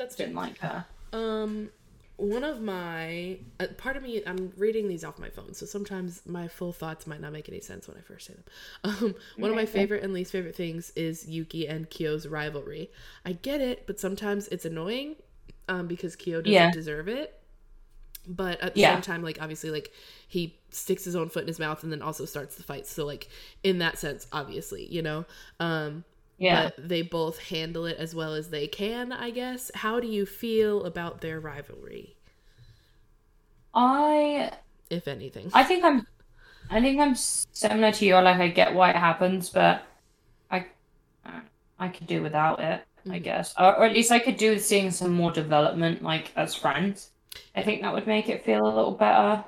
[0.00, 0.26] That's fair.
[0.26, 0.84] Didn't like her.
[1.12, 1.68] Um,
[2.16, 6.22] one of my uh, part of me, I'm reading these off my phone, so sometimes
[6.26, 8.44] my full thoughts might not make any sense when I first say them.
[8.84, 12.90] Um, one of my favorite and least favorite things is Yuki and Kyo's rivalry.
[13.26, 15.16] I get it, but sometimes it's annoying,
[15.68, 16.70] um, because Kyo doesn't Yeah.
[16.70, 17.36] deserve it.
[18.26, 18.94] But at the Yeah.
[18.94, 19.90] same time, like obviously, like
[20.28, 22.86] he sticks his own foot in his mouth and then also starts the fight.
[22.86, 23.28] So like
[23.62, 25.24] in that sense, obviously, you know,
[25.58, 26.04] um,
[26.40, 26.70] Yeah.
[26.76, 29.70] but they both handle it as well as they can, I guess.
[29.76, 32.16] How do you feel about their rivalry,
[33.74, 34.52] I.
[34.90, 35.54] if anything?
[35.54, 36.06] I think I'm.
[36.70, 38.14] I think I'm similar to you.
[38.16, 39.86] Like I get why it happens, but
[40.50, 40.66] I.
[41.78, 42.86] I could do without it.
[43.10, 43.24] I Mhm.
[43.24, 46.54] guess, or, or at least I could do with seeing some more development, like as
[46.54, 47.10] friends.
[47.56, 49.44] I think that would make it feel a little better,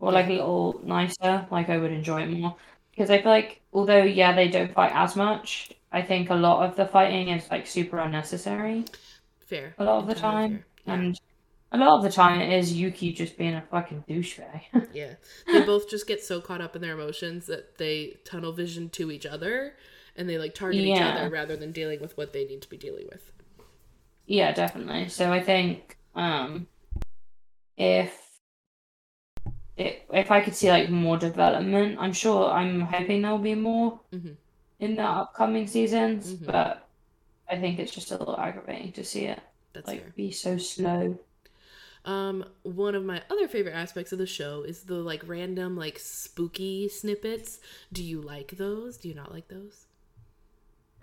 [0.00, 1.46] or like a little nicer.
[1.50, 2.56] Like I would enjoy it more
[2.92, 6.68] because I feel like although yeah they don't fight as much, I think a lot
[6.68, 8.84] of the fighting is like super unnecessary
[9.44, 9.74] fair.
[9.78, 10.64] a lot of the time.
[10.86, 10.94] Yeah.
[10.94, 11.20] and
[11.70, 14.62] a lot of the time it is Yuki just being a fucking douchebag.
[14.94, 15.14] Yeah.
[15.46, 19.10] They both just get so caught up in their emotions that they tunnel vision to
[19.10, 19.74] each other
[20.16, 22.76] and they like target each other rather than dealing with what they need to be
[22.76, 23.32] dealing with.
[24.26, 25.08] Yeah, definitely.
[25.08, 26.66] So I think um
[27.76, 28.12] if
[29.76, 34.00] it, if I could see like more development, I'm sure I'm hoping there'll be more
[34.12, 34.36] Mhm.
[34.82, 36.46] In the upcoming seasons, Mhm.
[36.46, 36.88] but
[37.48, 39.40] I think it's just a little aggravating to see it
[39.72, 40.14] That's like fair.
[40.16, 41.18] be so slow.
[42.04, 45.98] Um, one of my other favorite aspects of the show is the like random like
[45.98, 47.60] spooky snippets.
[47.92, 48.96] Do you like those?
[48.98, 49.86] Do you not like those?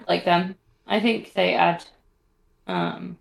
[0.07, 0.55] Like them.
[0.87, 1.85] I think they add
[2.67, 3.19] um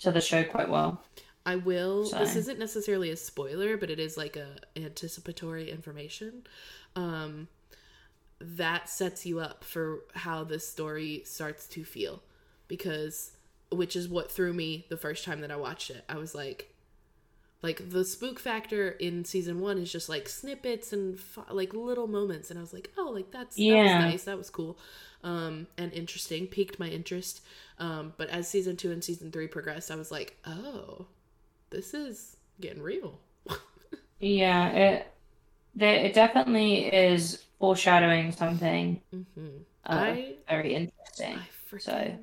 [0.00, 1.02] to the show quite well.
[1.46, 2.10] I will.
[2.10, 6.46] This isn't necessarily a spoiler, but it is like a anticipatory information.
[6.96, 7.48] Um,
[8.40, 12.22] that sets you up for how this story starts to feel,
[12.68, 13.32] because
[13.70, 16.04] which is what threw me the first time that I watched it.
[16.08, 16.74] I was like,
[17.62, 22.06] like the spook factor in season one is just like snippets and f- like little
[22.06, 23.96] moments, and I was like, oh, like that's that was Yeah.
[23.96, 24.78] nice, that was cool,
[25.22, 27.40] um, and interesting, piqued my interest.
[27.78, 31.06] Um, but as season two and season three progressed, I was like, oh,
[31.70, 33.20] this is getting real.
[34.20, 35.06] Yeah, it
[35.74, 39.22] there it definitely is foreshadowing something hmm
[39.86, 41.38] uh, I very interesting.
[41.38, 42.18] I So-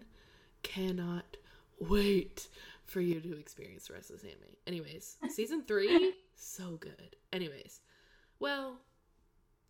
[0.63, 1.37] cannot
[1.79, 2.47] wait
[2.85, 4.55] for you to experience the rest of this anime.
[4.67, 7.15] Anyways, season three, so good.
[7.33, 7.81] Anyways,
[8.39, 8.77] well,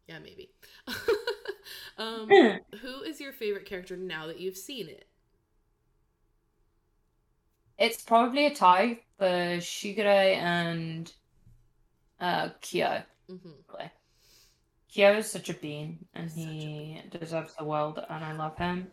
[0.08, 0.50] yeah, maybe.
[1.98, 2.30] um,
[2.82, 5.06] who is your favorite character now that you've seen it?
[7.78, 9.26] It's probably a tie for
[9.60, 10.06] Shigure
[10.36, 11.12] and
[12.20, 13.04] uh Kyo.
[13.28, 13.92] hmm Probably.
[14.92, 18.92] Kyo is such a bean, and Such he deserves the world, and I love him.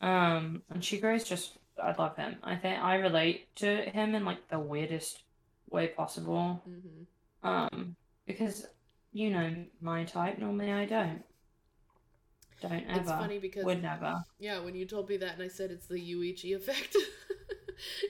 [0.00, 2.36] Um, and Shigure is just, I love him.
[2.42, 5.22] I think I relate to him in like the weirdest
[5.70, 6.62] way possible.
[6.64, 7.02] hmm
[7.46, 8.66] Um, because
[9.12, 10.38] you know my type.
[10.38, 11.22] Normally, I don't.
[12.60, 13.00] Don't ever.
[13.00, 14.22] It's funny because Would never.
[14.38, 16.96] yeah, when you told me that and I said it's the Yuichi effect,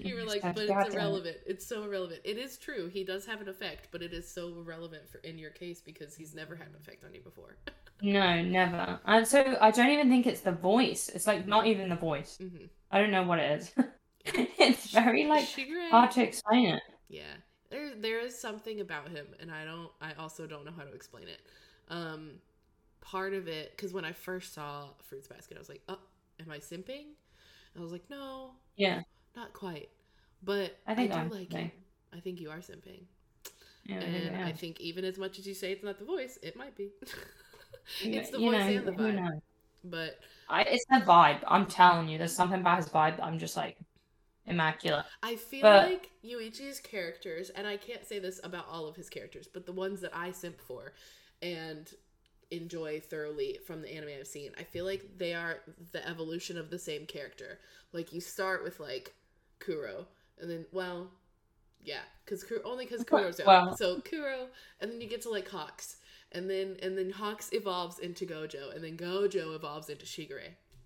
[0.00, 1.36] you were like, but it's irrelevant.
[1.46, 2.20] It's so irrelevant.
[2.24, 2.88] It is true.
[2.88, 6.14] He does have an effect, but it is so irrelevant for in your case because
[6.14, 7.56] he's never had an effect on you before.
[8.02, 8.98] No, never.
[9.06, 11.08] And so I don't even think it's the voice.
[11.08, 12.38] It's like not even the voice.
[12.42, 12.66] mm-hmm.
[12.90, 13.72] I don't know what it is.
[14.24, 16.82] it's very like Shigure, hard to explain it.
[17.08, 17.22] yeah,
[17.70, 19.90] there there is something about him, and I don't.
[20.00, 21.40] I also don't know how to explain it.
[21.88, 22.32] Um,
[23.00, 25.98] part of it because when I first saw Fruits Basket, I was like, oh,
[26.40, 27.04] am I simping?
[27.76, 29.02] I was like, no, Yeah.
[29.36, 29.88] Not quite.
[30.42, 31.58] But I think do I'm like simping.
[31.58, 31.70] him.
[32.12, 33.04] I think you are simping.
[33.84, 36.38] Yeah, and I I think even as much as you say it's not the voice,
[36.42, 36.88] it might be.
[38.02, 39.14] It's the you voice know, and the who vibe.
[39.16, 39.40] knows?
[39.84, 40.18] But
[40.48, 41.40] I, it's the vibe.
[41.46, 43.76] I'm telling you, there's something about his vibe that I'm just like
[44.46, 45.04] immaculate.
[45.22, 49.10] I feel But- like Yuichi's characters, and I can't say this about all of his
[49.10, 50.94] characters, but the ones that I simp for
[51.42, 51.92] and
[52.50, 55.58] enjoy thoroughly from the anime I've seen, I feel like they are
[55.92, 57.58] the evolution of the same character.
[57.92, 59.12] Like you start with like
[59.58, 60.06] Kuro,
[60.40, 61.10] and then well,
[61.82, 63.46] yeah, because only because Kuro's out.
[63.46, 64.48] Well- So Kuro,
[64.80, 65.96] and then you get to like Hawks,
[66.32, 70.40] and then and then Hawks evolves into Gojo, and then Gojo evolves into Shigure.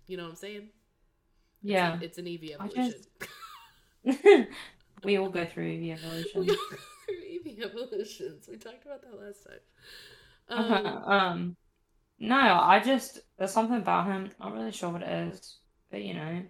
[0.07, 0.69] You know what I'm saying?
[1.61, 1.99] Yeah.
[2.01, 2.93] It's an EV evolution.
[4.05, 4.47] just-
[5.03, 5.91] we all go through the
[6.35, 8.47] We all go through EV evolutions.
[8.49, 9.59] We talked about that last time.
[10.51, 11.55] Um, um,
[12.17, 14.31] no, I just there's something about him.
[14.41, 15.57] I'm not really sure what it is,
[15.91, 16.41] but you know,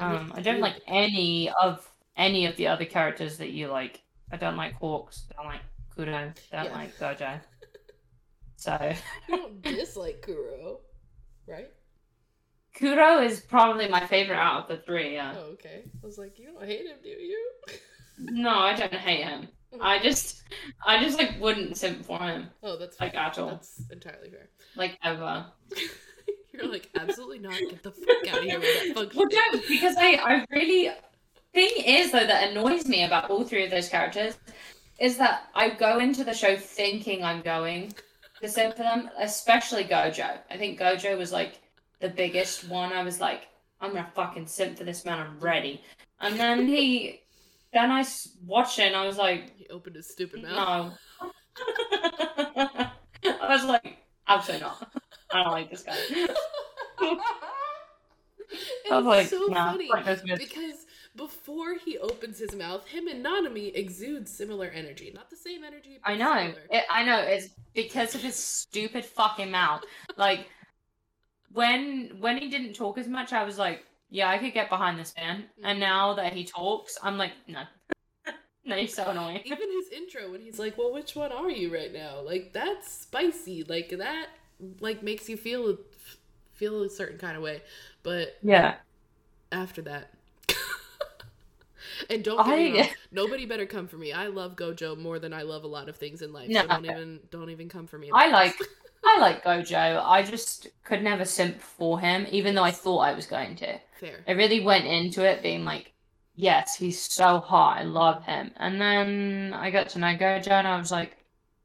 [0.00, 1.86] um, I don't like any of
[2.16, 4.02] any of the other characters that you like.
[4.32, 5.26] I don't like Hawks.
[5.32, 5.60] I don't like
[5.94, 6.32] Kuro.
[6.52, 6.72] Don't Yeah.
[6.72, 7.40] like Gojo.
[8.56, 8.76] So
[9.28, 10.80] you don't dislike Kuro,
[11.46, 11.70] right?
[12.74, 15.14] Kuro is probably my favorite out of the three.
[15.14, 15.32] Yeah.
[15.34, 15.84] Oh, okay.
[16.02, 17.48] I was like, you don't hate him, do you?
[18.18, 19.48] No, I don't hate him.
[19.80, 20.42] I just,
[20.84, 24.50] I just like wouldn't simp for him oh, that's like at all, That's entirely fair.
[24.76, 25.46] like ever.
[26.60, 27.58] You're like, absolutely not.
[27.58, 29.18] Get the fuck out of here with that function.
[29.18, 30.90] Well, no, because I, I really.
[31.52, 34.38] Thing is, though, that annoys me about all three of those characters
[35.00, 37.92] is that I go into the show thinking I'm going
[38.40, 40.38] to simp for them, especially Gojo.
[40.50, 41.58] I think Gojo was like
[42.00, 42.92] the biggest one.
[42.92, 43.48] I was like,
[43.80, 45.18] I'm gonna fucking simp for this man.
[45.18, 45.82] I'm ready.
[46.20, 47.22] And then he,
[47.72, 48.04] then I
[48.44, 50.92] watched it and I was like, He opened his stupid mouth.
[51.20, 51.30] no.
[53.24, 54.92] I was like, absolutely not.
[55.32, 55.96] I don't like this guy.
[56.10, 56.30] And
[58.90, 59.90] I was like, it's so nah, funny
[60.36, 65.10] because before he opens his mouth, him and Nanami exude similar energy.
[65.14, 65.98] Not the same energy.
[66.04, 66.52] But I know.
[66.70, 67.18] It, I know.
[67.18, 69.82] It's because of his stupid fucking mouth.
[70.16, 70.46] Like
[71.52, 74.98] when when he didn't talk as much, I was like, yeah, I could get behind
[74.98, 75.44] this man.
[75.62, 75.80] And mm-hmm.
[75.80, 77.62] now that he talks, I'm like, no,
[78.64, 79.40] no, he's so annoying.
[79.44, 82.90] Even his intro when he's like, "Well, which one are you right now?" Like that's
[82.90, 83.64] spicy.
[83.64, 84.28] Like that,
[84.80, 85.78] like makes you feel
[86.52, 87.62] feel a certain kind of way.
[88.02, 88.76] But Yeah.
[89.52, 90.12] after that.
[92.10, 94.12] and don't get me wrong, nobody better come for me.
[94.12, 96.48] I love Gojo more than I love a lot of things in life.
[96.48, 96.62] No.
[96.62, 98.10] So don't even don't even come for me.
[98.12, 98.54] I like.
[99.02, 100.02] I like Gojo.
[100.04, 103.80] I just could never simp for him, even though I thought I was going to.
[103.98, 104.18] fair.
[104.28, 105.92] I really went into it being like,
[106.36, 107.78] yes, he's so hot.
[107.78, 108.50] I love him.
[108.56, 111.16] And then I got to know Gojo, and I was like,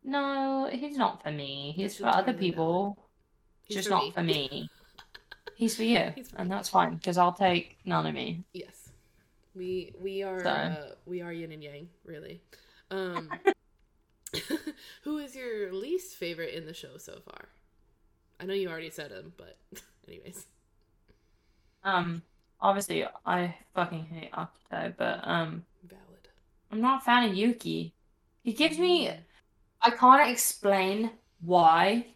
[0.05, 1.73] no, he's not for me.
[1.75, 2.97] He's That's for other people,
[3.65, 4.11] He's just for not me.
[4.11, 4.69] for me.
[5.57, 6.55] He's for you, He's for and me.
[6.55, 8.43] that's fine because I'll take none of me.
[8.53, 8.89] Yes.
[9.55, 10.49] We we are So.
[10.49, 12.41] uh, we are yin and yang, really.
[12.91, 13.29] Um
[15.03, 17.47] Who is your least favorite in the show so far?
[18.39, 19.57] I know you already said him, but
[20.09, 20.45] anyways.
[21.85, 22.21] Um,
[22.59, 26.27] obviously, I fucking hate Akito, but um, Valid.
[26.71, 27.93] I'm not a fan of Yuki.
[28.43, 29.17] He gives me Mm.
[29.85, 32.07] I can't explain why.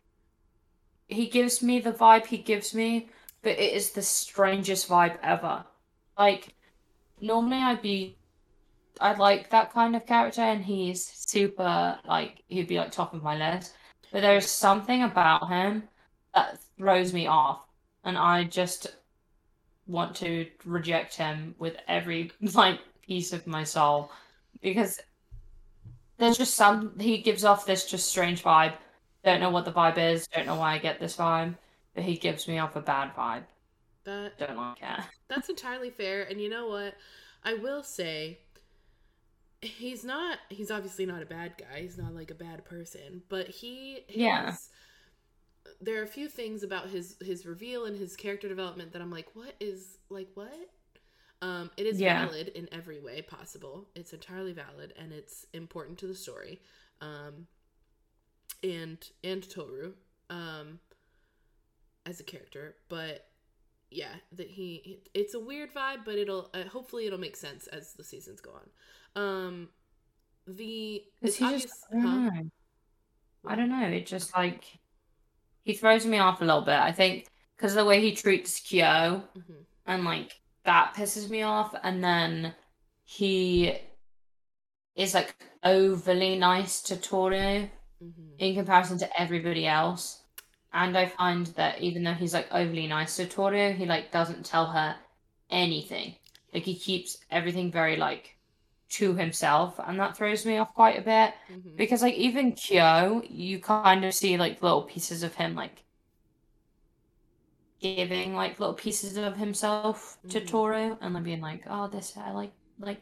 [1.08, 3.10] He gives me the vibe he gives me,
[3.44, 5.64] but it is the strangest vibe ever.
[6.18, 6.56] Like,
[7.22, 8.18] normally I'd be,
[9.00, 13.22] I'd like that kind of character, and he's super, like, he'd be like top of
[13.22, 13.76] my list.
[14.12, 15.84] But there's something about him
[16.34, 17.62] that throws me off,
[18.04, 18.96] and I just
[19.86, 24.12] want to reject him with every, like, piece of my soul.
[24.60, 25.00] Because
[26.20, 28.74] there's just some he gives off this just strange vibe.
[29.24, 31.56] Don't know what the vibe is, don't know why I get this vibe,
[31.94, 33.44] but he gives me off a bad vibe.
[34.06, 35.06] That Don't like it.
[35.28, 36.24] That's entirely fair.
[36.24, 36.96] And you know what?
[37.44, 38.40] I will say
[39.62, 41.82] he's not he's obviously not a bad guy.
[41.82, 44.56] He's not like a bad person, but he Yeah.
[45.82, 49.12] there are a few things about his his reveal and his character development that I'm
[49.12, 50.70] like, what is like what?
[51.42, 52.28] Um, it is Yeah.
[52.28, 53.90] valid in every way possible.
[53.96, 56.60] It's entirely valid and it's important to the story.
[57.02, 57.48] Um,
[58.64, 59.94] and and Toru
[60.30, 60.80] um,
[62.06, 63.26] as a character, but
[63.92, 67.94] yeah, that he it's a weird vibe, but it'll uh, hopefully it'll make sense as
[67.94, 69.22] the seasons go on.
[69.22, 69.70] Um,
[70.48, 72.22] the it's he obvious, just, I don't huh?
[72.34, 72.50] know.
[73.46, 73.88] I don't know.
[73.88, 74.66] It just like
[75.64, 76.80] he throws me off a little bit.
[76.80, 77.28] I think
[77.58, 79.66] because of the way he treats Kyo Mhm.
[79.86, 81.74] and like that pisses me off.
[81.84, 82.54] And then
[83.06, 83.78] he
[84.96, 87.68] is like overly nice to Toru
[88.04, 88.36] Mhm.
[88.38, 90.24] in comparison to everybody else.
[90.72, 94.46] And I find that even though he's like overly nice to Toru, he like doesn't
[94.46, 94.96] tell her
[95.50, 96.16] anything.
[96.54, 98.36] Like he keeps everything very like
[98.90, 101.34] to himself, and that throws me off quite a bit.
[101.52, 101.76] Mhm.
[101.78, 105.84] Because like even Kyo, you kind of see like little pieces of him like
[107.80, 110.48] giving like little pieces of himself to Mhm.
[110.48, 113.02] Toru and then being like, oh this I like like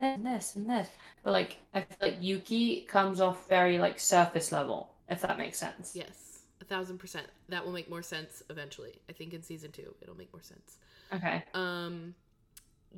[0.00, 0.88] this and this and this.
[1.22, 5.58] But like I feel like Yuki comes off very like surface level, if that makes
[5.58, 5.94] sense.
[5.94, 7.26] Yes, a thousand percent.
[7.48, 9.00] That will make more sense eventually.
[9.08, 10.78] I think in season two it'll make more sense.
[11.12, 11.44] Okay.
[11.54, 12.14] Um,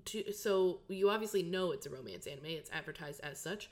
[0.06, 2.46] to, so you obviously know it's a romance anime.
[2.46, 3.70] It's advertised as such.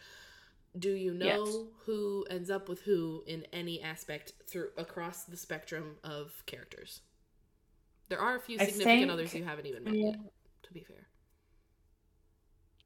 [0.78, 1.64] Do you know Yes.
[1.86, 7.02] who ends up with who in any aspect through across the spectrum of characters?
[8.12, 10.16] There are a few I significant think- others you haven't even met yet.
[10.64, 11.08] To be fair,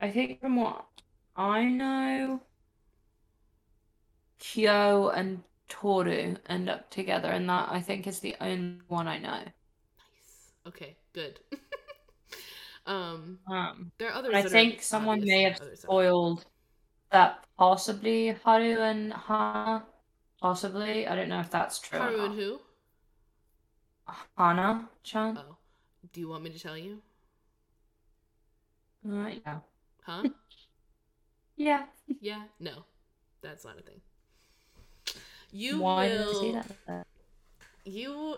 [0.01, 0.87] I think from what
[1.35, 2.41] I know,
[4.39, 9.19] Kyo and Toru end up together, and that I think is the only one I
[9.19, 9.31] know.
[9.31, 10.53] nice.
[10.69, 11.41] Okay, good.
[12.87, 14.33] um, Um, there are others.
[14.33, 16.47] I think someone may have spoiled
[17.11, 19.87] that possibly Haru and Hana.
[20.41, 21.99] Possibly, I don't know if that's true.
[21.99, 22.61] Haru and who?
[24.37, 25.39] Hana chan.
[25.39, 25.57] Oh,
[26.13, 26.99] do you want me to tell you?
[29.09, 29.59] Uh, yeah.
[30.03, 30.23] Huh?
[31.59, 31.85] Yeah.
[32.21, 32.43] yeah.
[32.61, 32.85] No,
[33.41, 34.01] that's not a thing.
[35.53, 36.35] You Why will.
[36.35, 36.53] say
[36.87, 37.07] that?
[37.85, 38.37] You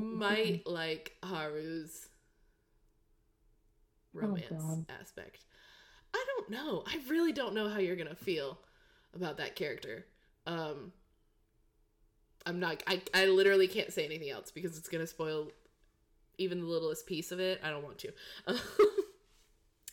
[0.00, 2.08] might like Haru's
[4.12, 4.84] romance God.
[5.00, 5.44] aspect.
[6.12, 6.82] I don't know.
[6.86, 8.58] I really don't know how you're gonna feel
[9.14, 10.06] about that character.
[10.46, 10.92] Um
[12.46, 15.48] I'm not I I literally can't say anything else because it's gonna spoil
[16.38, 17.60] even the littlest piece of it.
[17.64, 18.12] I don't want to.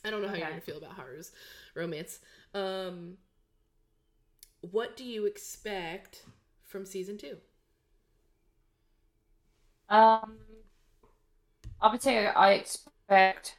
[0.05, 0.49] I don't know how you're Okay.
[0.49, 1.31] gonna feel about Haru's
[1.75, 2.19] romance.
[2.53, 3.17] Um
[4.61, 6.23] what do you expect
[6.61, 7.37] from season two?
[9.89, 10.37] Um,
[11.81, 13.57] I would say I expect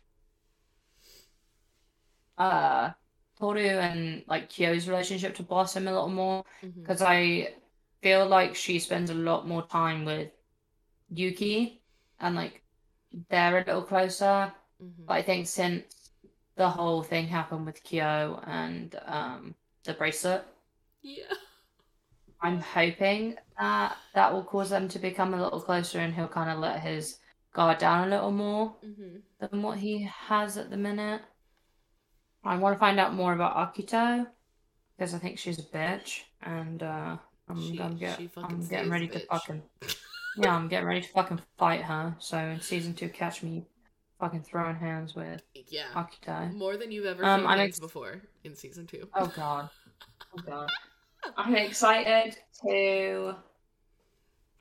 [2.38, 2.90] uh
[3.38, 6.44] Toru and like Kyo's relationship to blossom a little more
[6.82, 7.54] because I
[8.02, 10.30] feel like she spends a lot more time with
[11.10, 11.82] Yuki
[12.20, 12.62] and like
[13.30, 14.52] they're a little closer.
[14.82, 15.06] Mhm.
[15.06, 16.10] But I think since
[16.56, 20.44] the whole thing happened with Kyo and um the bracelet,
[21.02, 21.32] Yeah.
[22.40, 26.50] I'm hoping that that will cause them to become a little closer and he'll kind
[26.50, 27.18] of let his
[27.52, 29.16] guard down a little more Mm-hmm.
[29.40, 31.22] than what he has at the minute.
[32.44, 34.26] I want to find out more about Akito
[34.96, 37.16] because I think she's a bitch and uh,
[37.48, 39.62] I'm, She- I'm, get, I'm getting ready to fucking
[40.36, 42.14] yeah, I'm getting ready to fucking fight her.
[42.18, 43.66] So in season two, catch me
[44.20, 45.84] fucking throwing hands with Yeah.
[46.54, 49.08] More than you've ever Um, seen I'm ex- before in season two.
[49.14, 49.70] Oh god.
[50.36, 50.68] Oh god.
[51.36, 52.36] I'm excited
[52.66, 53.34] to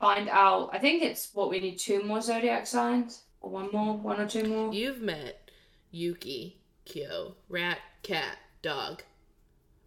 [0.00, 0.70] find out.
[0.72, 3.24] I think it's what we need two more zodiac signs.
[3.40, 4.72] Or one more, one or two more.
[4.72, 5.50] You've met
[5.90, 9.02] Yuki, Kyo, rat, cat, dog,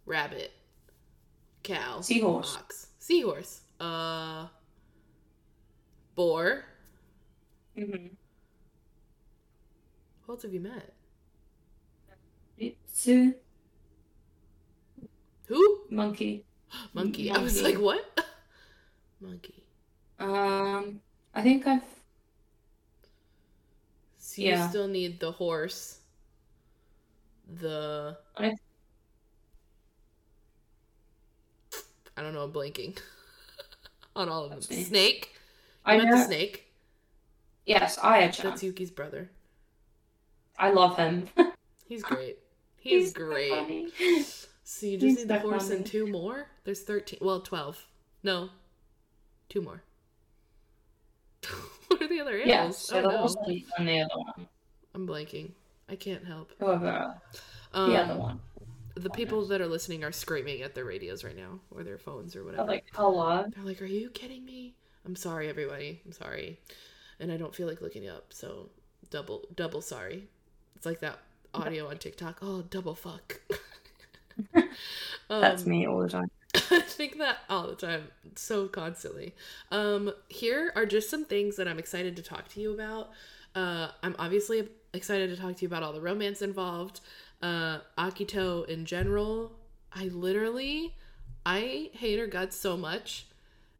[0.06, 0.52] rabbit,
[1.62, 2.54] cow, Seahorse.
[2.54, 4.46] fox, seahorse, uh,
[6.14, 6.64] boar.
[7.76, 8.14] Mm-hmm.
[10.22, 10.94] Who else have you met?
[12.58, 13.34] Ritsu,
[15.46, 15.80] Who?
[15.90, 16.46] monkey.
[16.94, 17.30] Monkey.
[17.30, 18.04] I was like, what?
[19.20, 19.64] Monkey.
[20.18, 21.00] Um,
[21.34, 21.82] I think I've.
[24.16, 24.68] So you Yeah.
[24.68, 26.00] still need the horse,
[27.46, 28.16] the.
[28.36, 28.54] I-
[32.16, 32.42] I don't know.
[32.42, 32.98] I'm blanking
[34.16, 34.60] on all of them.
[34.60, 34.86] That's.
[34.86, 35.30] Snake.
[35.84, 36.16] I met know.
[36.16, 36.66] the snake.
[37.66, 38.50] Yes, Aya-chan.
[38.50, 39.30] That's Yuki's brother.
[40.58, 41.28] I love him.
[41.88, 42.38] He's great.
[42.76, 43.50] He's, so great.
[43.50, 43.88] funny.
[44.64, 45.76] So you just He's need the horse funny.
[45.76, 46.48] and two more?
[46.64, 47.18] There's 13.
[47.22, 47.84] Well, 12.
[48.24, 48.48] No.
[49.48, 49.82] Two more.
[51.88, 52.78] what are the other Yeah, animals?
[52.78, 53.42] so I the don't horse know.
[53.46, 54.48] and and the other one.
[54.94, 55.52] I'm blanking.
[55.88, 56.50] I can't help.
[56.58, 57.14] Whoever
[57.74, 58.40] Um, the other one.
[58.94, 62.36] The people that are listening are screaming at their radios right now or their phones
[62.36, 62.66] or I'm whatever.
[62.66, 63.44] like, hello.
[63.54, 64.74] They're like, "Are you kidding me?"
[65.04, 66.00] I'm sorry, everybody.
[66.04, 66.60] I'm sorry,
[67.20, 68.32] and I don't feel like looking up.
[68.32, 68.70] So
[69.10, 70.28] double, double sorry.
[70.76, 71.18] It's like that
[71.54, 72.38] audio on TikTok.
[72.42, 73.40] Oh, double fuck.
[75.40, 76.30] That's Um, me all the time.
[76.70, 79.34] I think that all the time, so constantly.
[79.70, 83.10] Um, here are just some things that I'm excited to talk to you about.
[83.54, 87.00] Uh, I'm obviously excited to talk to you about all the romance involved.
[87.42, 89.52] Uh, Akito in general,
[89.92, 90.94] I literally,
[91.44, 93.26] I hate her guts so much,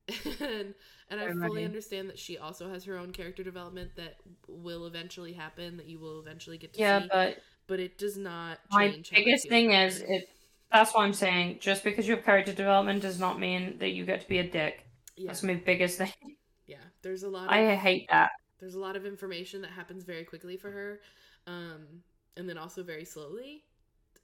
[0.41, 0.75] and
[1.09, 4.17] and I fully understand that she also has her own character development that
[4.49, 7.09] will eventually happen, that you will eventually get to Yeah, see.
[7.11, 7.39] but
[7.69, 9.13] but it does not my change.
[9.15, 10.25] I biggest thing is it.
[10.73, 11.59] That's what I'm saying.
[11.61, 14.49] Just because you have character development does not mean that you get to be a
[14.49, 14.87] dick.
[15.17, 16.13] yeah, That's my biggest thing.
[16.67, 16.77] yeah.
[17.03, 17.45] There's a lot.
[17.45, 18.31] Of, I hate that.
[18.61, 21.01] there's a lot of information that happens very quickly for her
[21.47, 22.03] um,
[22.37, 23.65] and then also very slowly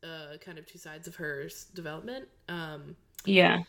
[0.03, 3.63] uh, kind of two sides of her development um, Yeah.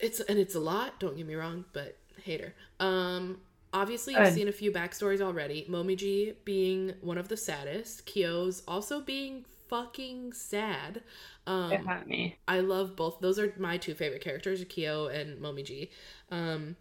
[0.00, 3.38] it's and it's a lot don't get me wrong but hater um,
[3.72, 9.00] obviously you've seen a few backstories already momiji being one of the saddest kyo's also
[9.00, 11.02] being fucking sad
[11.46, 12.36] um, It hurt me.
[12.46, 13.18] I love both.
[13.20, 15.88] Those are my two favorite characters, Kyo and Momiji.
[16.30, 16.76] Um,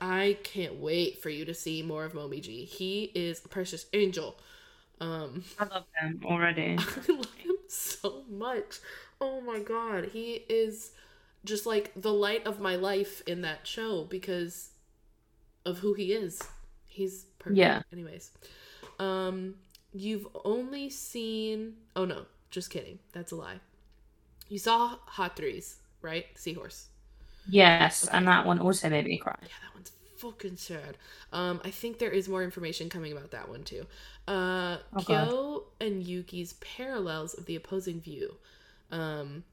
[0.00, 2.66] I can't wait for you to see more of Momiji.
[2.66, 4.36] He is a precious angel.
[5.00, 6.76] Um, I love them already.
[7.08, 8.78] I love him so much.
[9.20, 10.92] Oh my god, he is
[11.44, 14.70] just like the light of my life in that show because
[15.64, 16.40] of who he is.
[16.86, 17.58] He's perfect.
[17.58, 17.82] Yeah.
[17.92, 18.30] Anyways,
[18.98, 19.56] um,
[19.92, 21.74] you've only seen.
[21.96, 22.98] Oh no, just kidding.
[23.12, 23.60] That's a lie.
[24.48, 26.26] You saw Hatori's, right?
[26.36, 26.88] Seahorse.
[27.46, 29.36] Yes, and that one also made me cry.
[29.42, 29.90] Yeah, that one's
[30.24, 30.96] fucking sad.
[31.32, 33.86] Um, I think there is more information coming about that one too.
[34.26, 35.02] Uh, Oh.
[35.02, 38.34] Kyo and Yuki's parallels of the opposing view.
[38.90, 39.44] Um,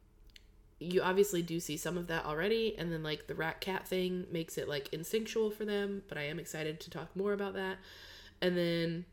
[0.79, 4.25] you obviously do see some of that already, and then like the rat cat thing
[4.31, 6.03] makes it like instinctual for them.
[6.07, 7.77] But I am excited to talk more about that.
[8.41, 9.05] And then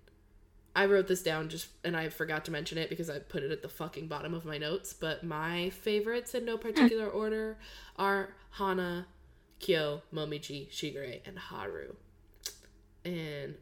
[0.74, 3.50] I wrote this down just, and I forgot to mention it because I put it
[3.50, 4.92] at the fucking bottom of my notes.
[4.94, 7.58] But my favorites in no particular order
[7.96, 9.06] are Hana,
[9.60, 11.94] Kyo, Momiji, Shigure, and Haru.
[13.04, 13.54] And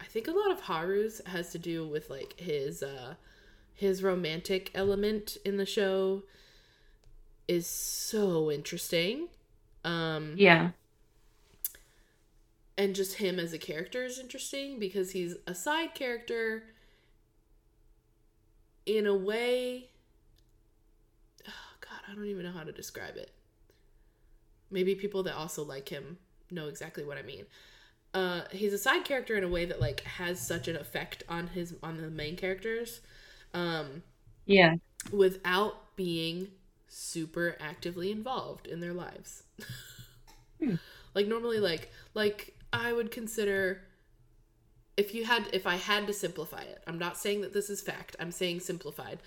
[0.00, 3.14] I think a lot of Haru's has to do with like his uh
[3.74, 6.22] his romantic element in the show
[7.48, 9.28] is so interesting.
[9.84, 10.70] Um Yeah.
[12.78, 16.64] and just him as a character is interesting because he's a side character
[18.86, 19.90] in a way
[21.46, 23.30] oh god i don't even know how to describe it
[24.70, 26.18] maybe people that also like him
[26.50, 27.44] know exactly what i mean
[28.14, 31.48] uh he's a side character in a way that like has such an effect on
[31.48, 33.00] his on the main characters
[33.54, 34.02] um
[34.46, 34.76] Yeah.
[35.12, 36.48] without being
[36.88, 39.42] super actively involved in their lives.
[40.60, 40.74] Hmm.
[41.14, 43.82] Like normally like like I would consider
[44.96, 46.82] if you had if I had to simplify it.
[46.86, 48.16] I'm not saying that this is fact.
[48.20, 49.20] I'm saying simplified.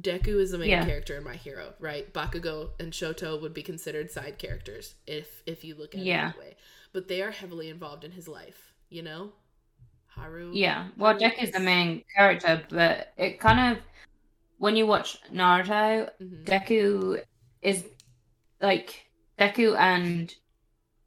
[0.00, 0.84] Deku is the main Yeah.
[0.84, 2.12] character in My Hero, right?
[2.12, 6.30] Bakugo and Shoto would be considered side characters if if you look at Yeah.
[6.30, 6.56] it that way.
[6.92, 9.32] But they are heavily involved in his life, you know?
[10.08, 10.52] Haru.
[10.52, 10.88] Yeah.
[10.96, 13.82] Well, Deku is the main character, but it kind of
[14.58, 16.44] when you watch Naruto, Mhm.
[16.44, 17.22] Deku
[17.62, 17.84] is
[18.60, 19.06] like
[19.38, 20.34] Deku and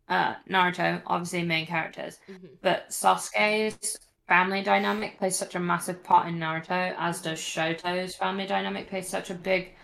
[0.09, 2.57] uh, Naruto, obviously main characters, Mhm.
[2.61, 8.45] but Sasuke's family dynamic plays such a massive part in Naruto, as does Shoto's family
[8.45, 9.75] dynamic plays such a big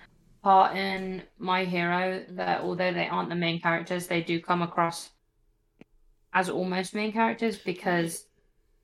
[0.44, 5.12] part in My Hero that although they aren't the main characters, they do come across
[6.34, 8.26] as almost main characters because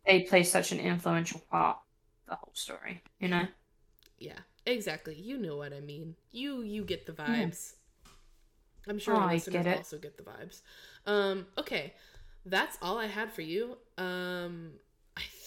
[0.06, 1.78] they play such an influential part
[2.28, 3.48] the whole story, you know?
[4.18, 5.16] Yeah, exactly.
[5.16, 6.16] You know what I mean.
[6.32, 7.74] You you get the vibes.
[8.88, 10.62] I'm sure Oh, our listeners also get the vibes.
[11.06, 11.94] Um, okay,
[12.46, 13.78] that's all I had for you.
[13.98, 14.72] Um,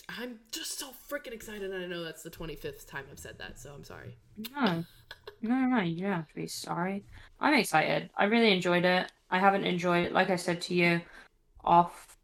[0.09, 1.71] I'm just so freaking excited.
[1.71, 4.17] and I know that's the 25th time I've said that, so I'm sorry.
[4.55, 4.85] No,
[5.43, 7.05] no, no, you don't have to be sorry.
[7.41, 8.11] I'm excited.
[8.17, 9.11] I really enjoyed it.
[9.31, 11.01] I haven't enjoyed it, like I said to you,
[11.65, 12.17] off,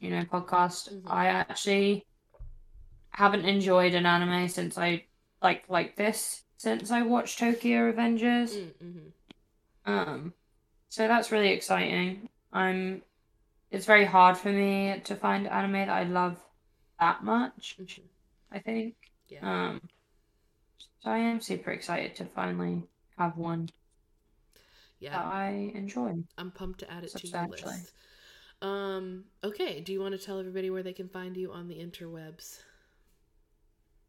[0.00, 0.92] you know, podcast.
[0.92, 1.02] Mhm.
[1.06, 2.06] I actually
[3.10, 5.04] haven't enjoyed an anime since I
[5.42, 8.54] like like this since I watched Tokyo Revengers.
[8.54, 9.90] Mm-hmm.
[9.90, 10.34] Um,
[10.88, 12.28] so that's really exciting.
[12.52, 13.02] I'm.
[13.70, 16.36] It's very hard for me to find anime that I love
[17.00, 17.76] that much.
[17.80, 18.02] Mm-hmm.
[18.52, 18.94] I think.
[19.28, 19.40] Yeah.
[19.42, 19.80] Um,
[21.00, 22.82] so I am super excited to finally
[23.16, 23.68] have one
[24.98, 25.10] yeah.
[25.12, 26.14] that I enjoy.
[26.36, 27.92] I'm pumped to add it to your list.
[28.62, 31.76] Um, okay, do you want to tell everybody where they can find you on the
[31.76, 32.58] interwebs?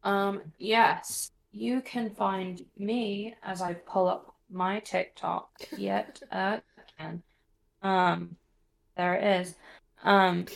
[0.04, 7.22] Um, yes, you can find me as I pull up my TikTok yet again.
[7.82, 8.36] Um,
[8.96, 9.54] there it is.
[10.04, 10.46] Um,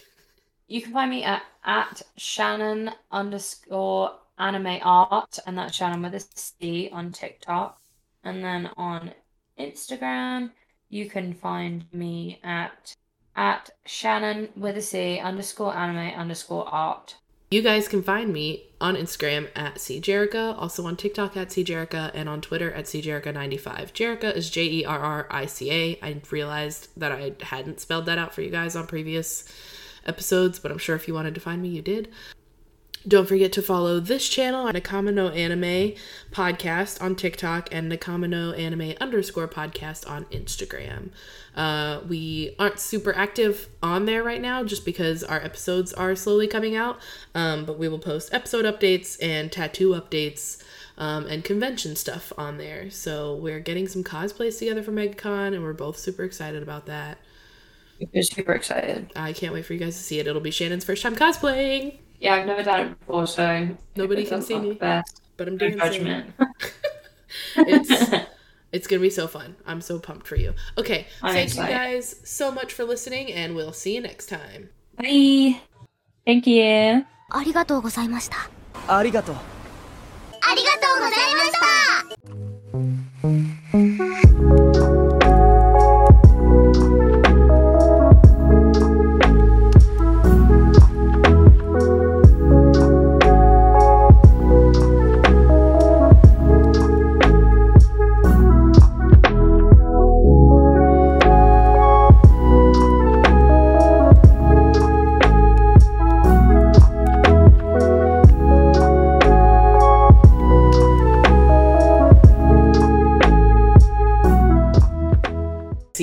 [0.69, 6.25] you can find me at at Shannon underscore anime art, and that's Shannon with a
[6.35, 7.81] C on TikTok.
[8.25, 9.13] And then on
[9.59, 10.51] Instagram,
[10.89, 12.95] you can find me at
[13.35, 17.17] at Shannon with a C underscore anime underscore art.
[17.51, 22.29] You guys can find me on Instagram at cjerica, also on TikTok at cjerica, and
[22.29, 23.93] on Twitter at cjerica95.
[23.93, 25.99] Jerica is J E R R I C A.
[26.03, 29.45] I realized that I hadn't spelled that out for you guys on previous
[30.07, 32.09] episodes, but I'm sure if you wanted to find me, you did.
[33.09, 35.95] Don't forget to follow this channel, Nakama no Anime
[36.33, 41.11] Podcast on TikTok and Nakama no Anime underscore podcast on Instagram.
[41.55, 46.49] Uh, we aren't super active on there right now just because our episodes are slowly
[46.49, 46.99] coming out,
[47.33, 50.61] um, but we will post episode updates and tattoo updates
[50.99, 52.91] um, and convention stuff on there.
[52.91, 57.19] So we're getting some cosplays together for MegaCon, and we're both super excited about that.
[58.14, 59.12] We're super excited.
[59.16, 60.28] I can't wait for you guys to see it.
[60.28, 62.00] It'll be Shannon's first time cosplaying.
[62.20, 64.74] Yeah, I've never done it before, so Nobody it can does see look me.
[64.74, 65.22] Best.
[65.38, 65.80] But I'm No dancing.
[65.80, 66.34] judgment.
[67.58, 68.14] it's
[68.72, 69.56] it's gonna be so fun.
[69.66, 70.54] I'm so pumped for you.
[70.78, 71.72] Okay, I'm thank excited.
[71.72, 74.70] you guys so much for listening, and we'll see you next time.
[74.98, 75.62] Bye.
[76.26, 77.06] Thank you.
[77.34, 78.50] ありがとうございました
[78.88, 81.46] ありがとうありがとうございま
[84.12, 84.15] した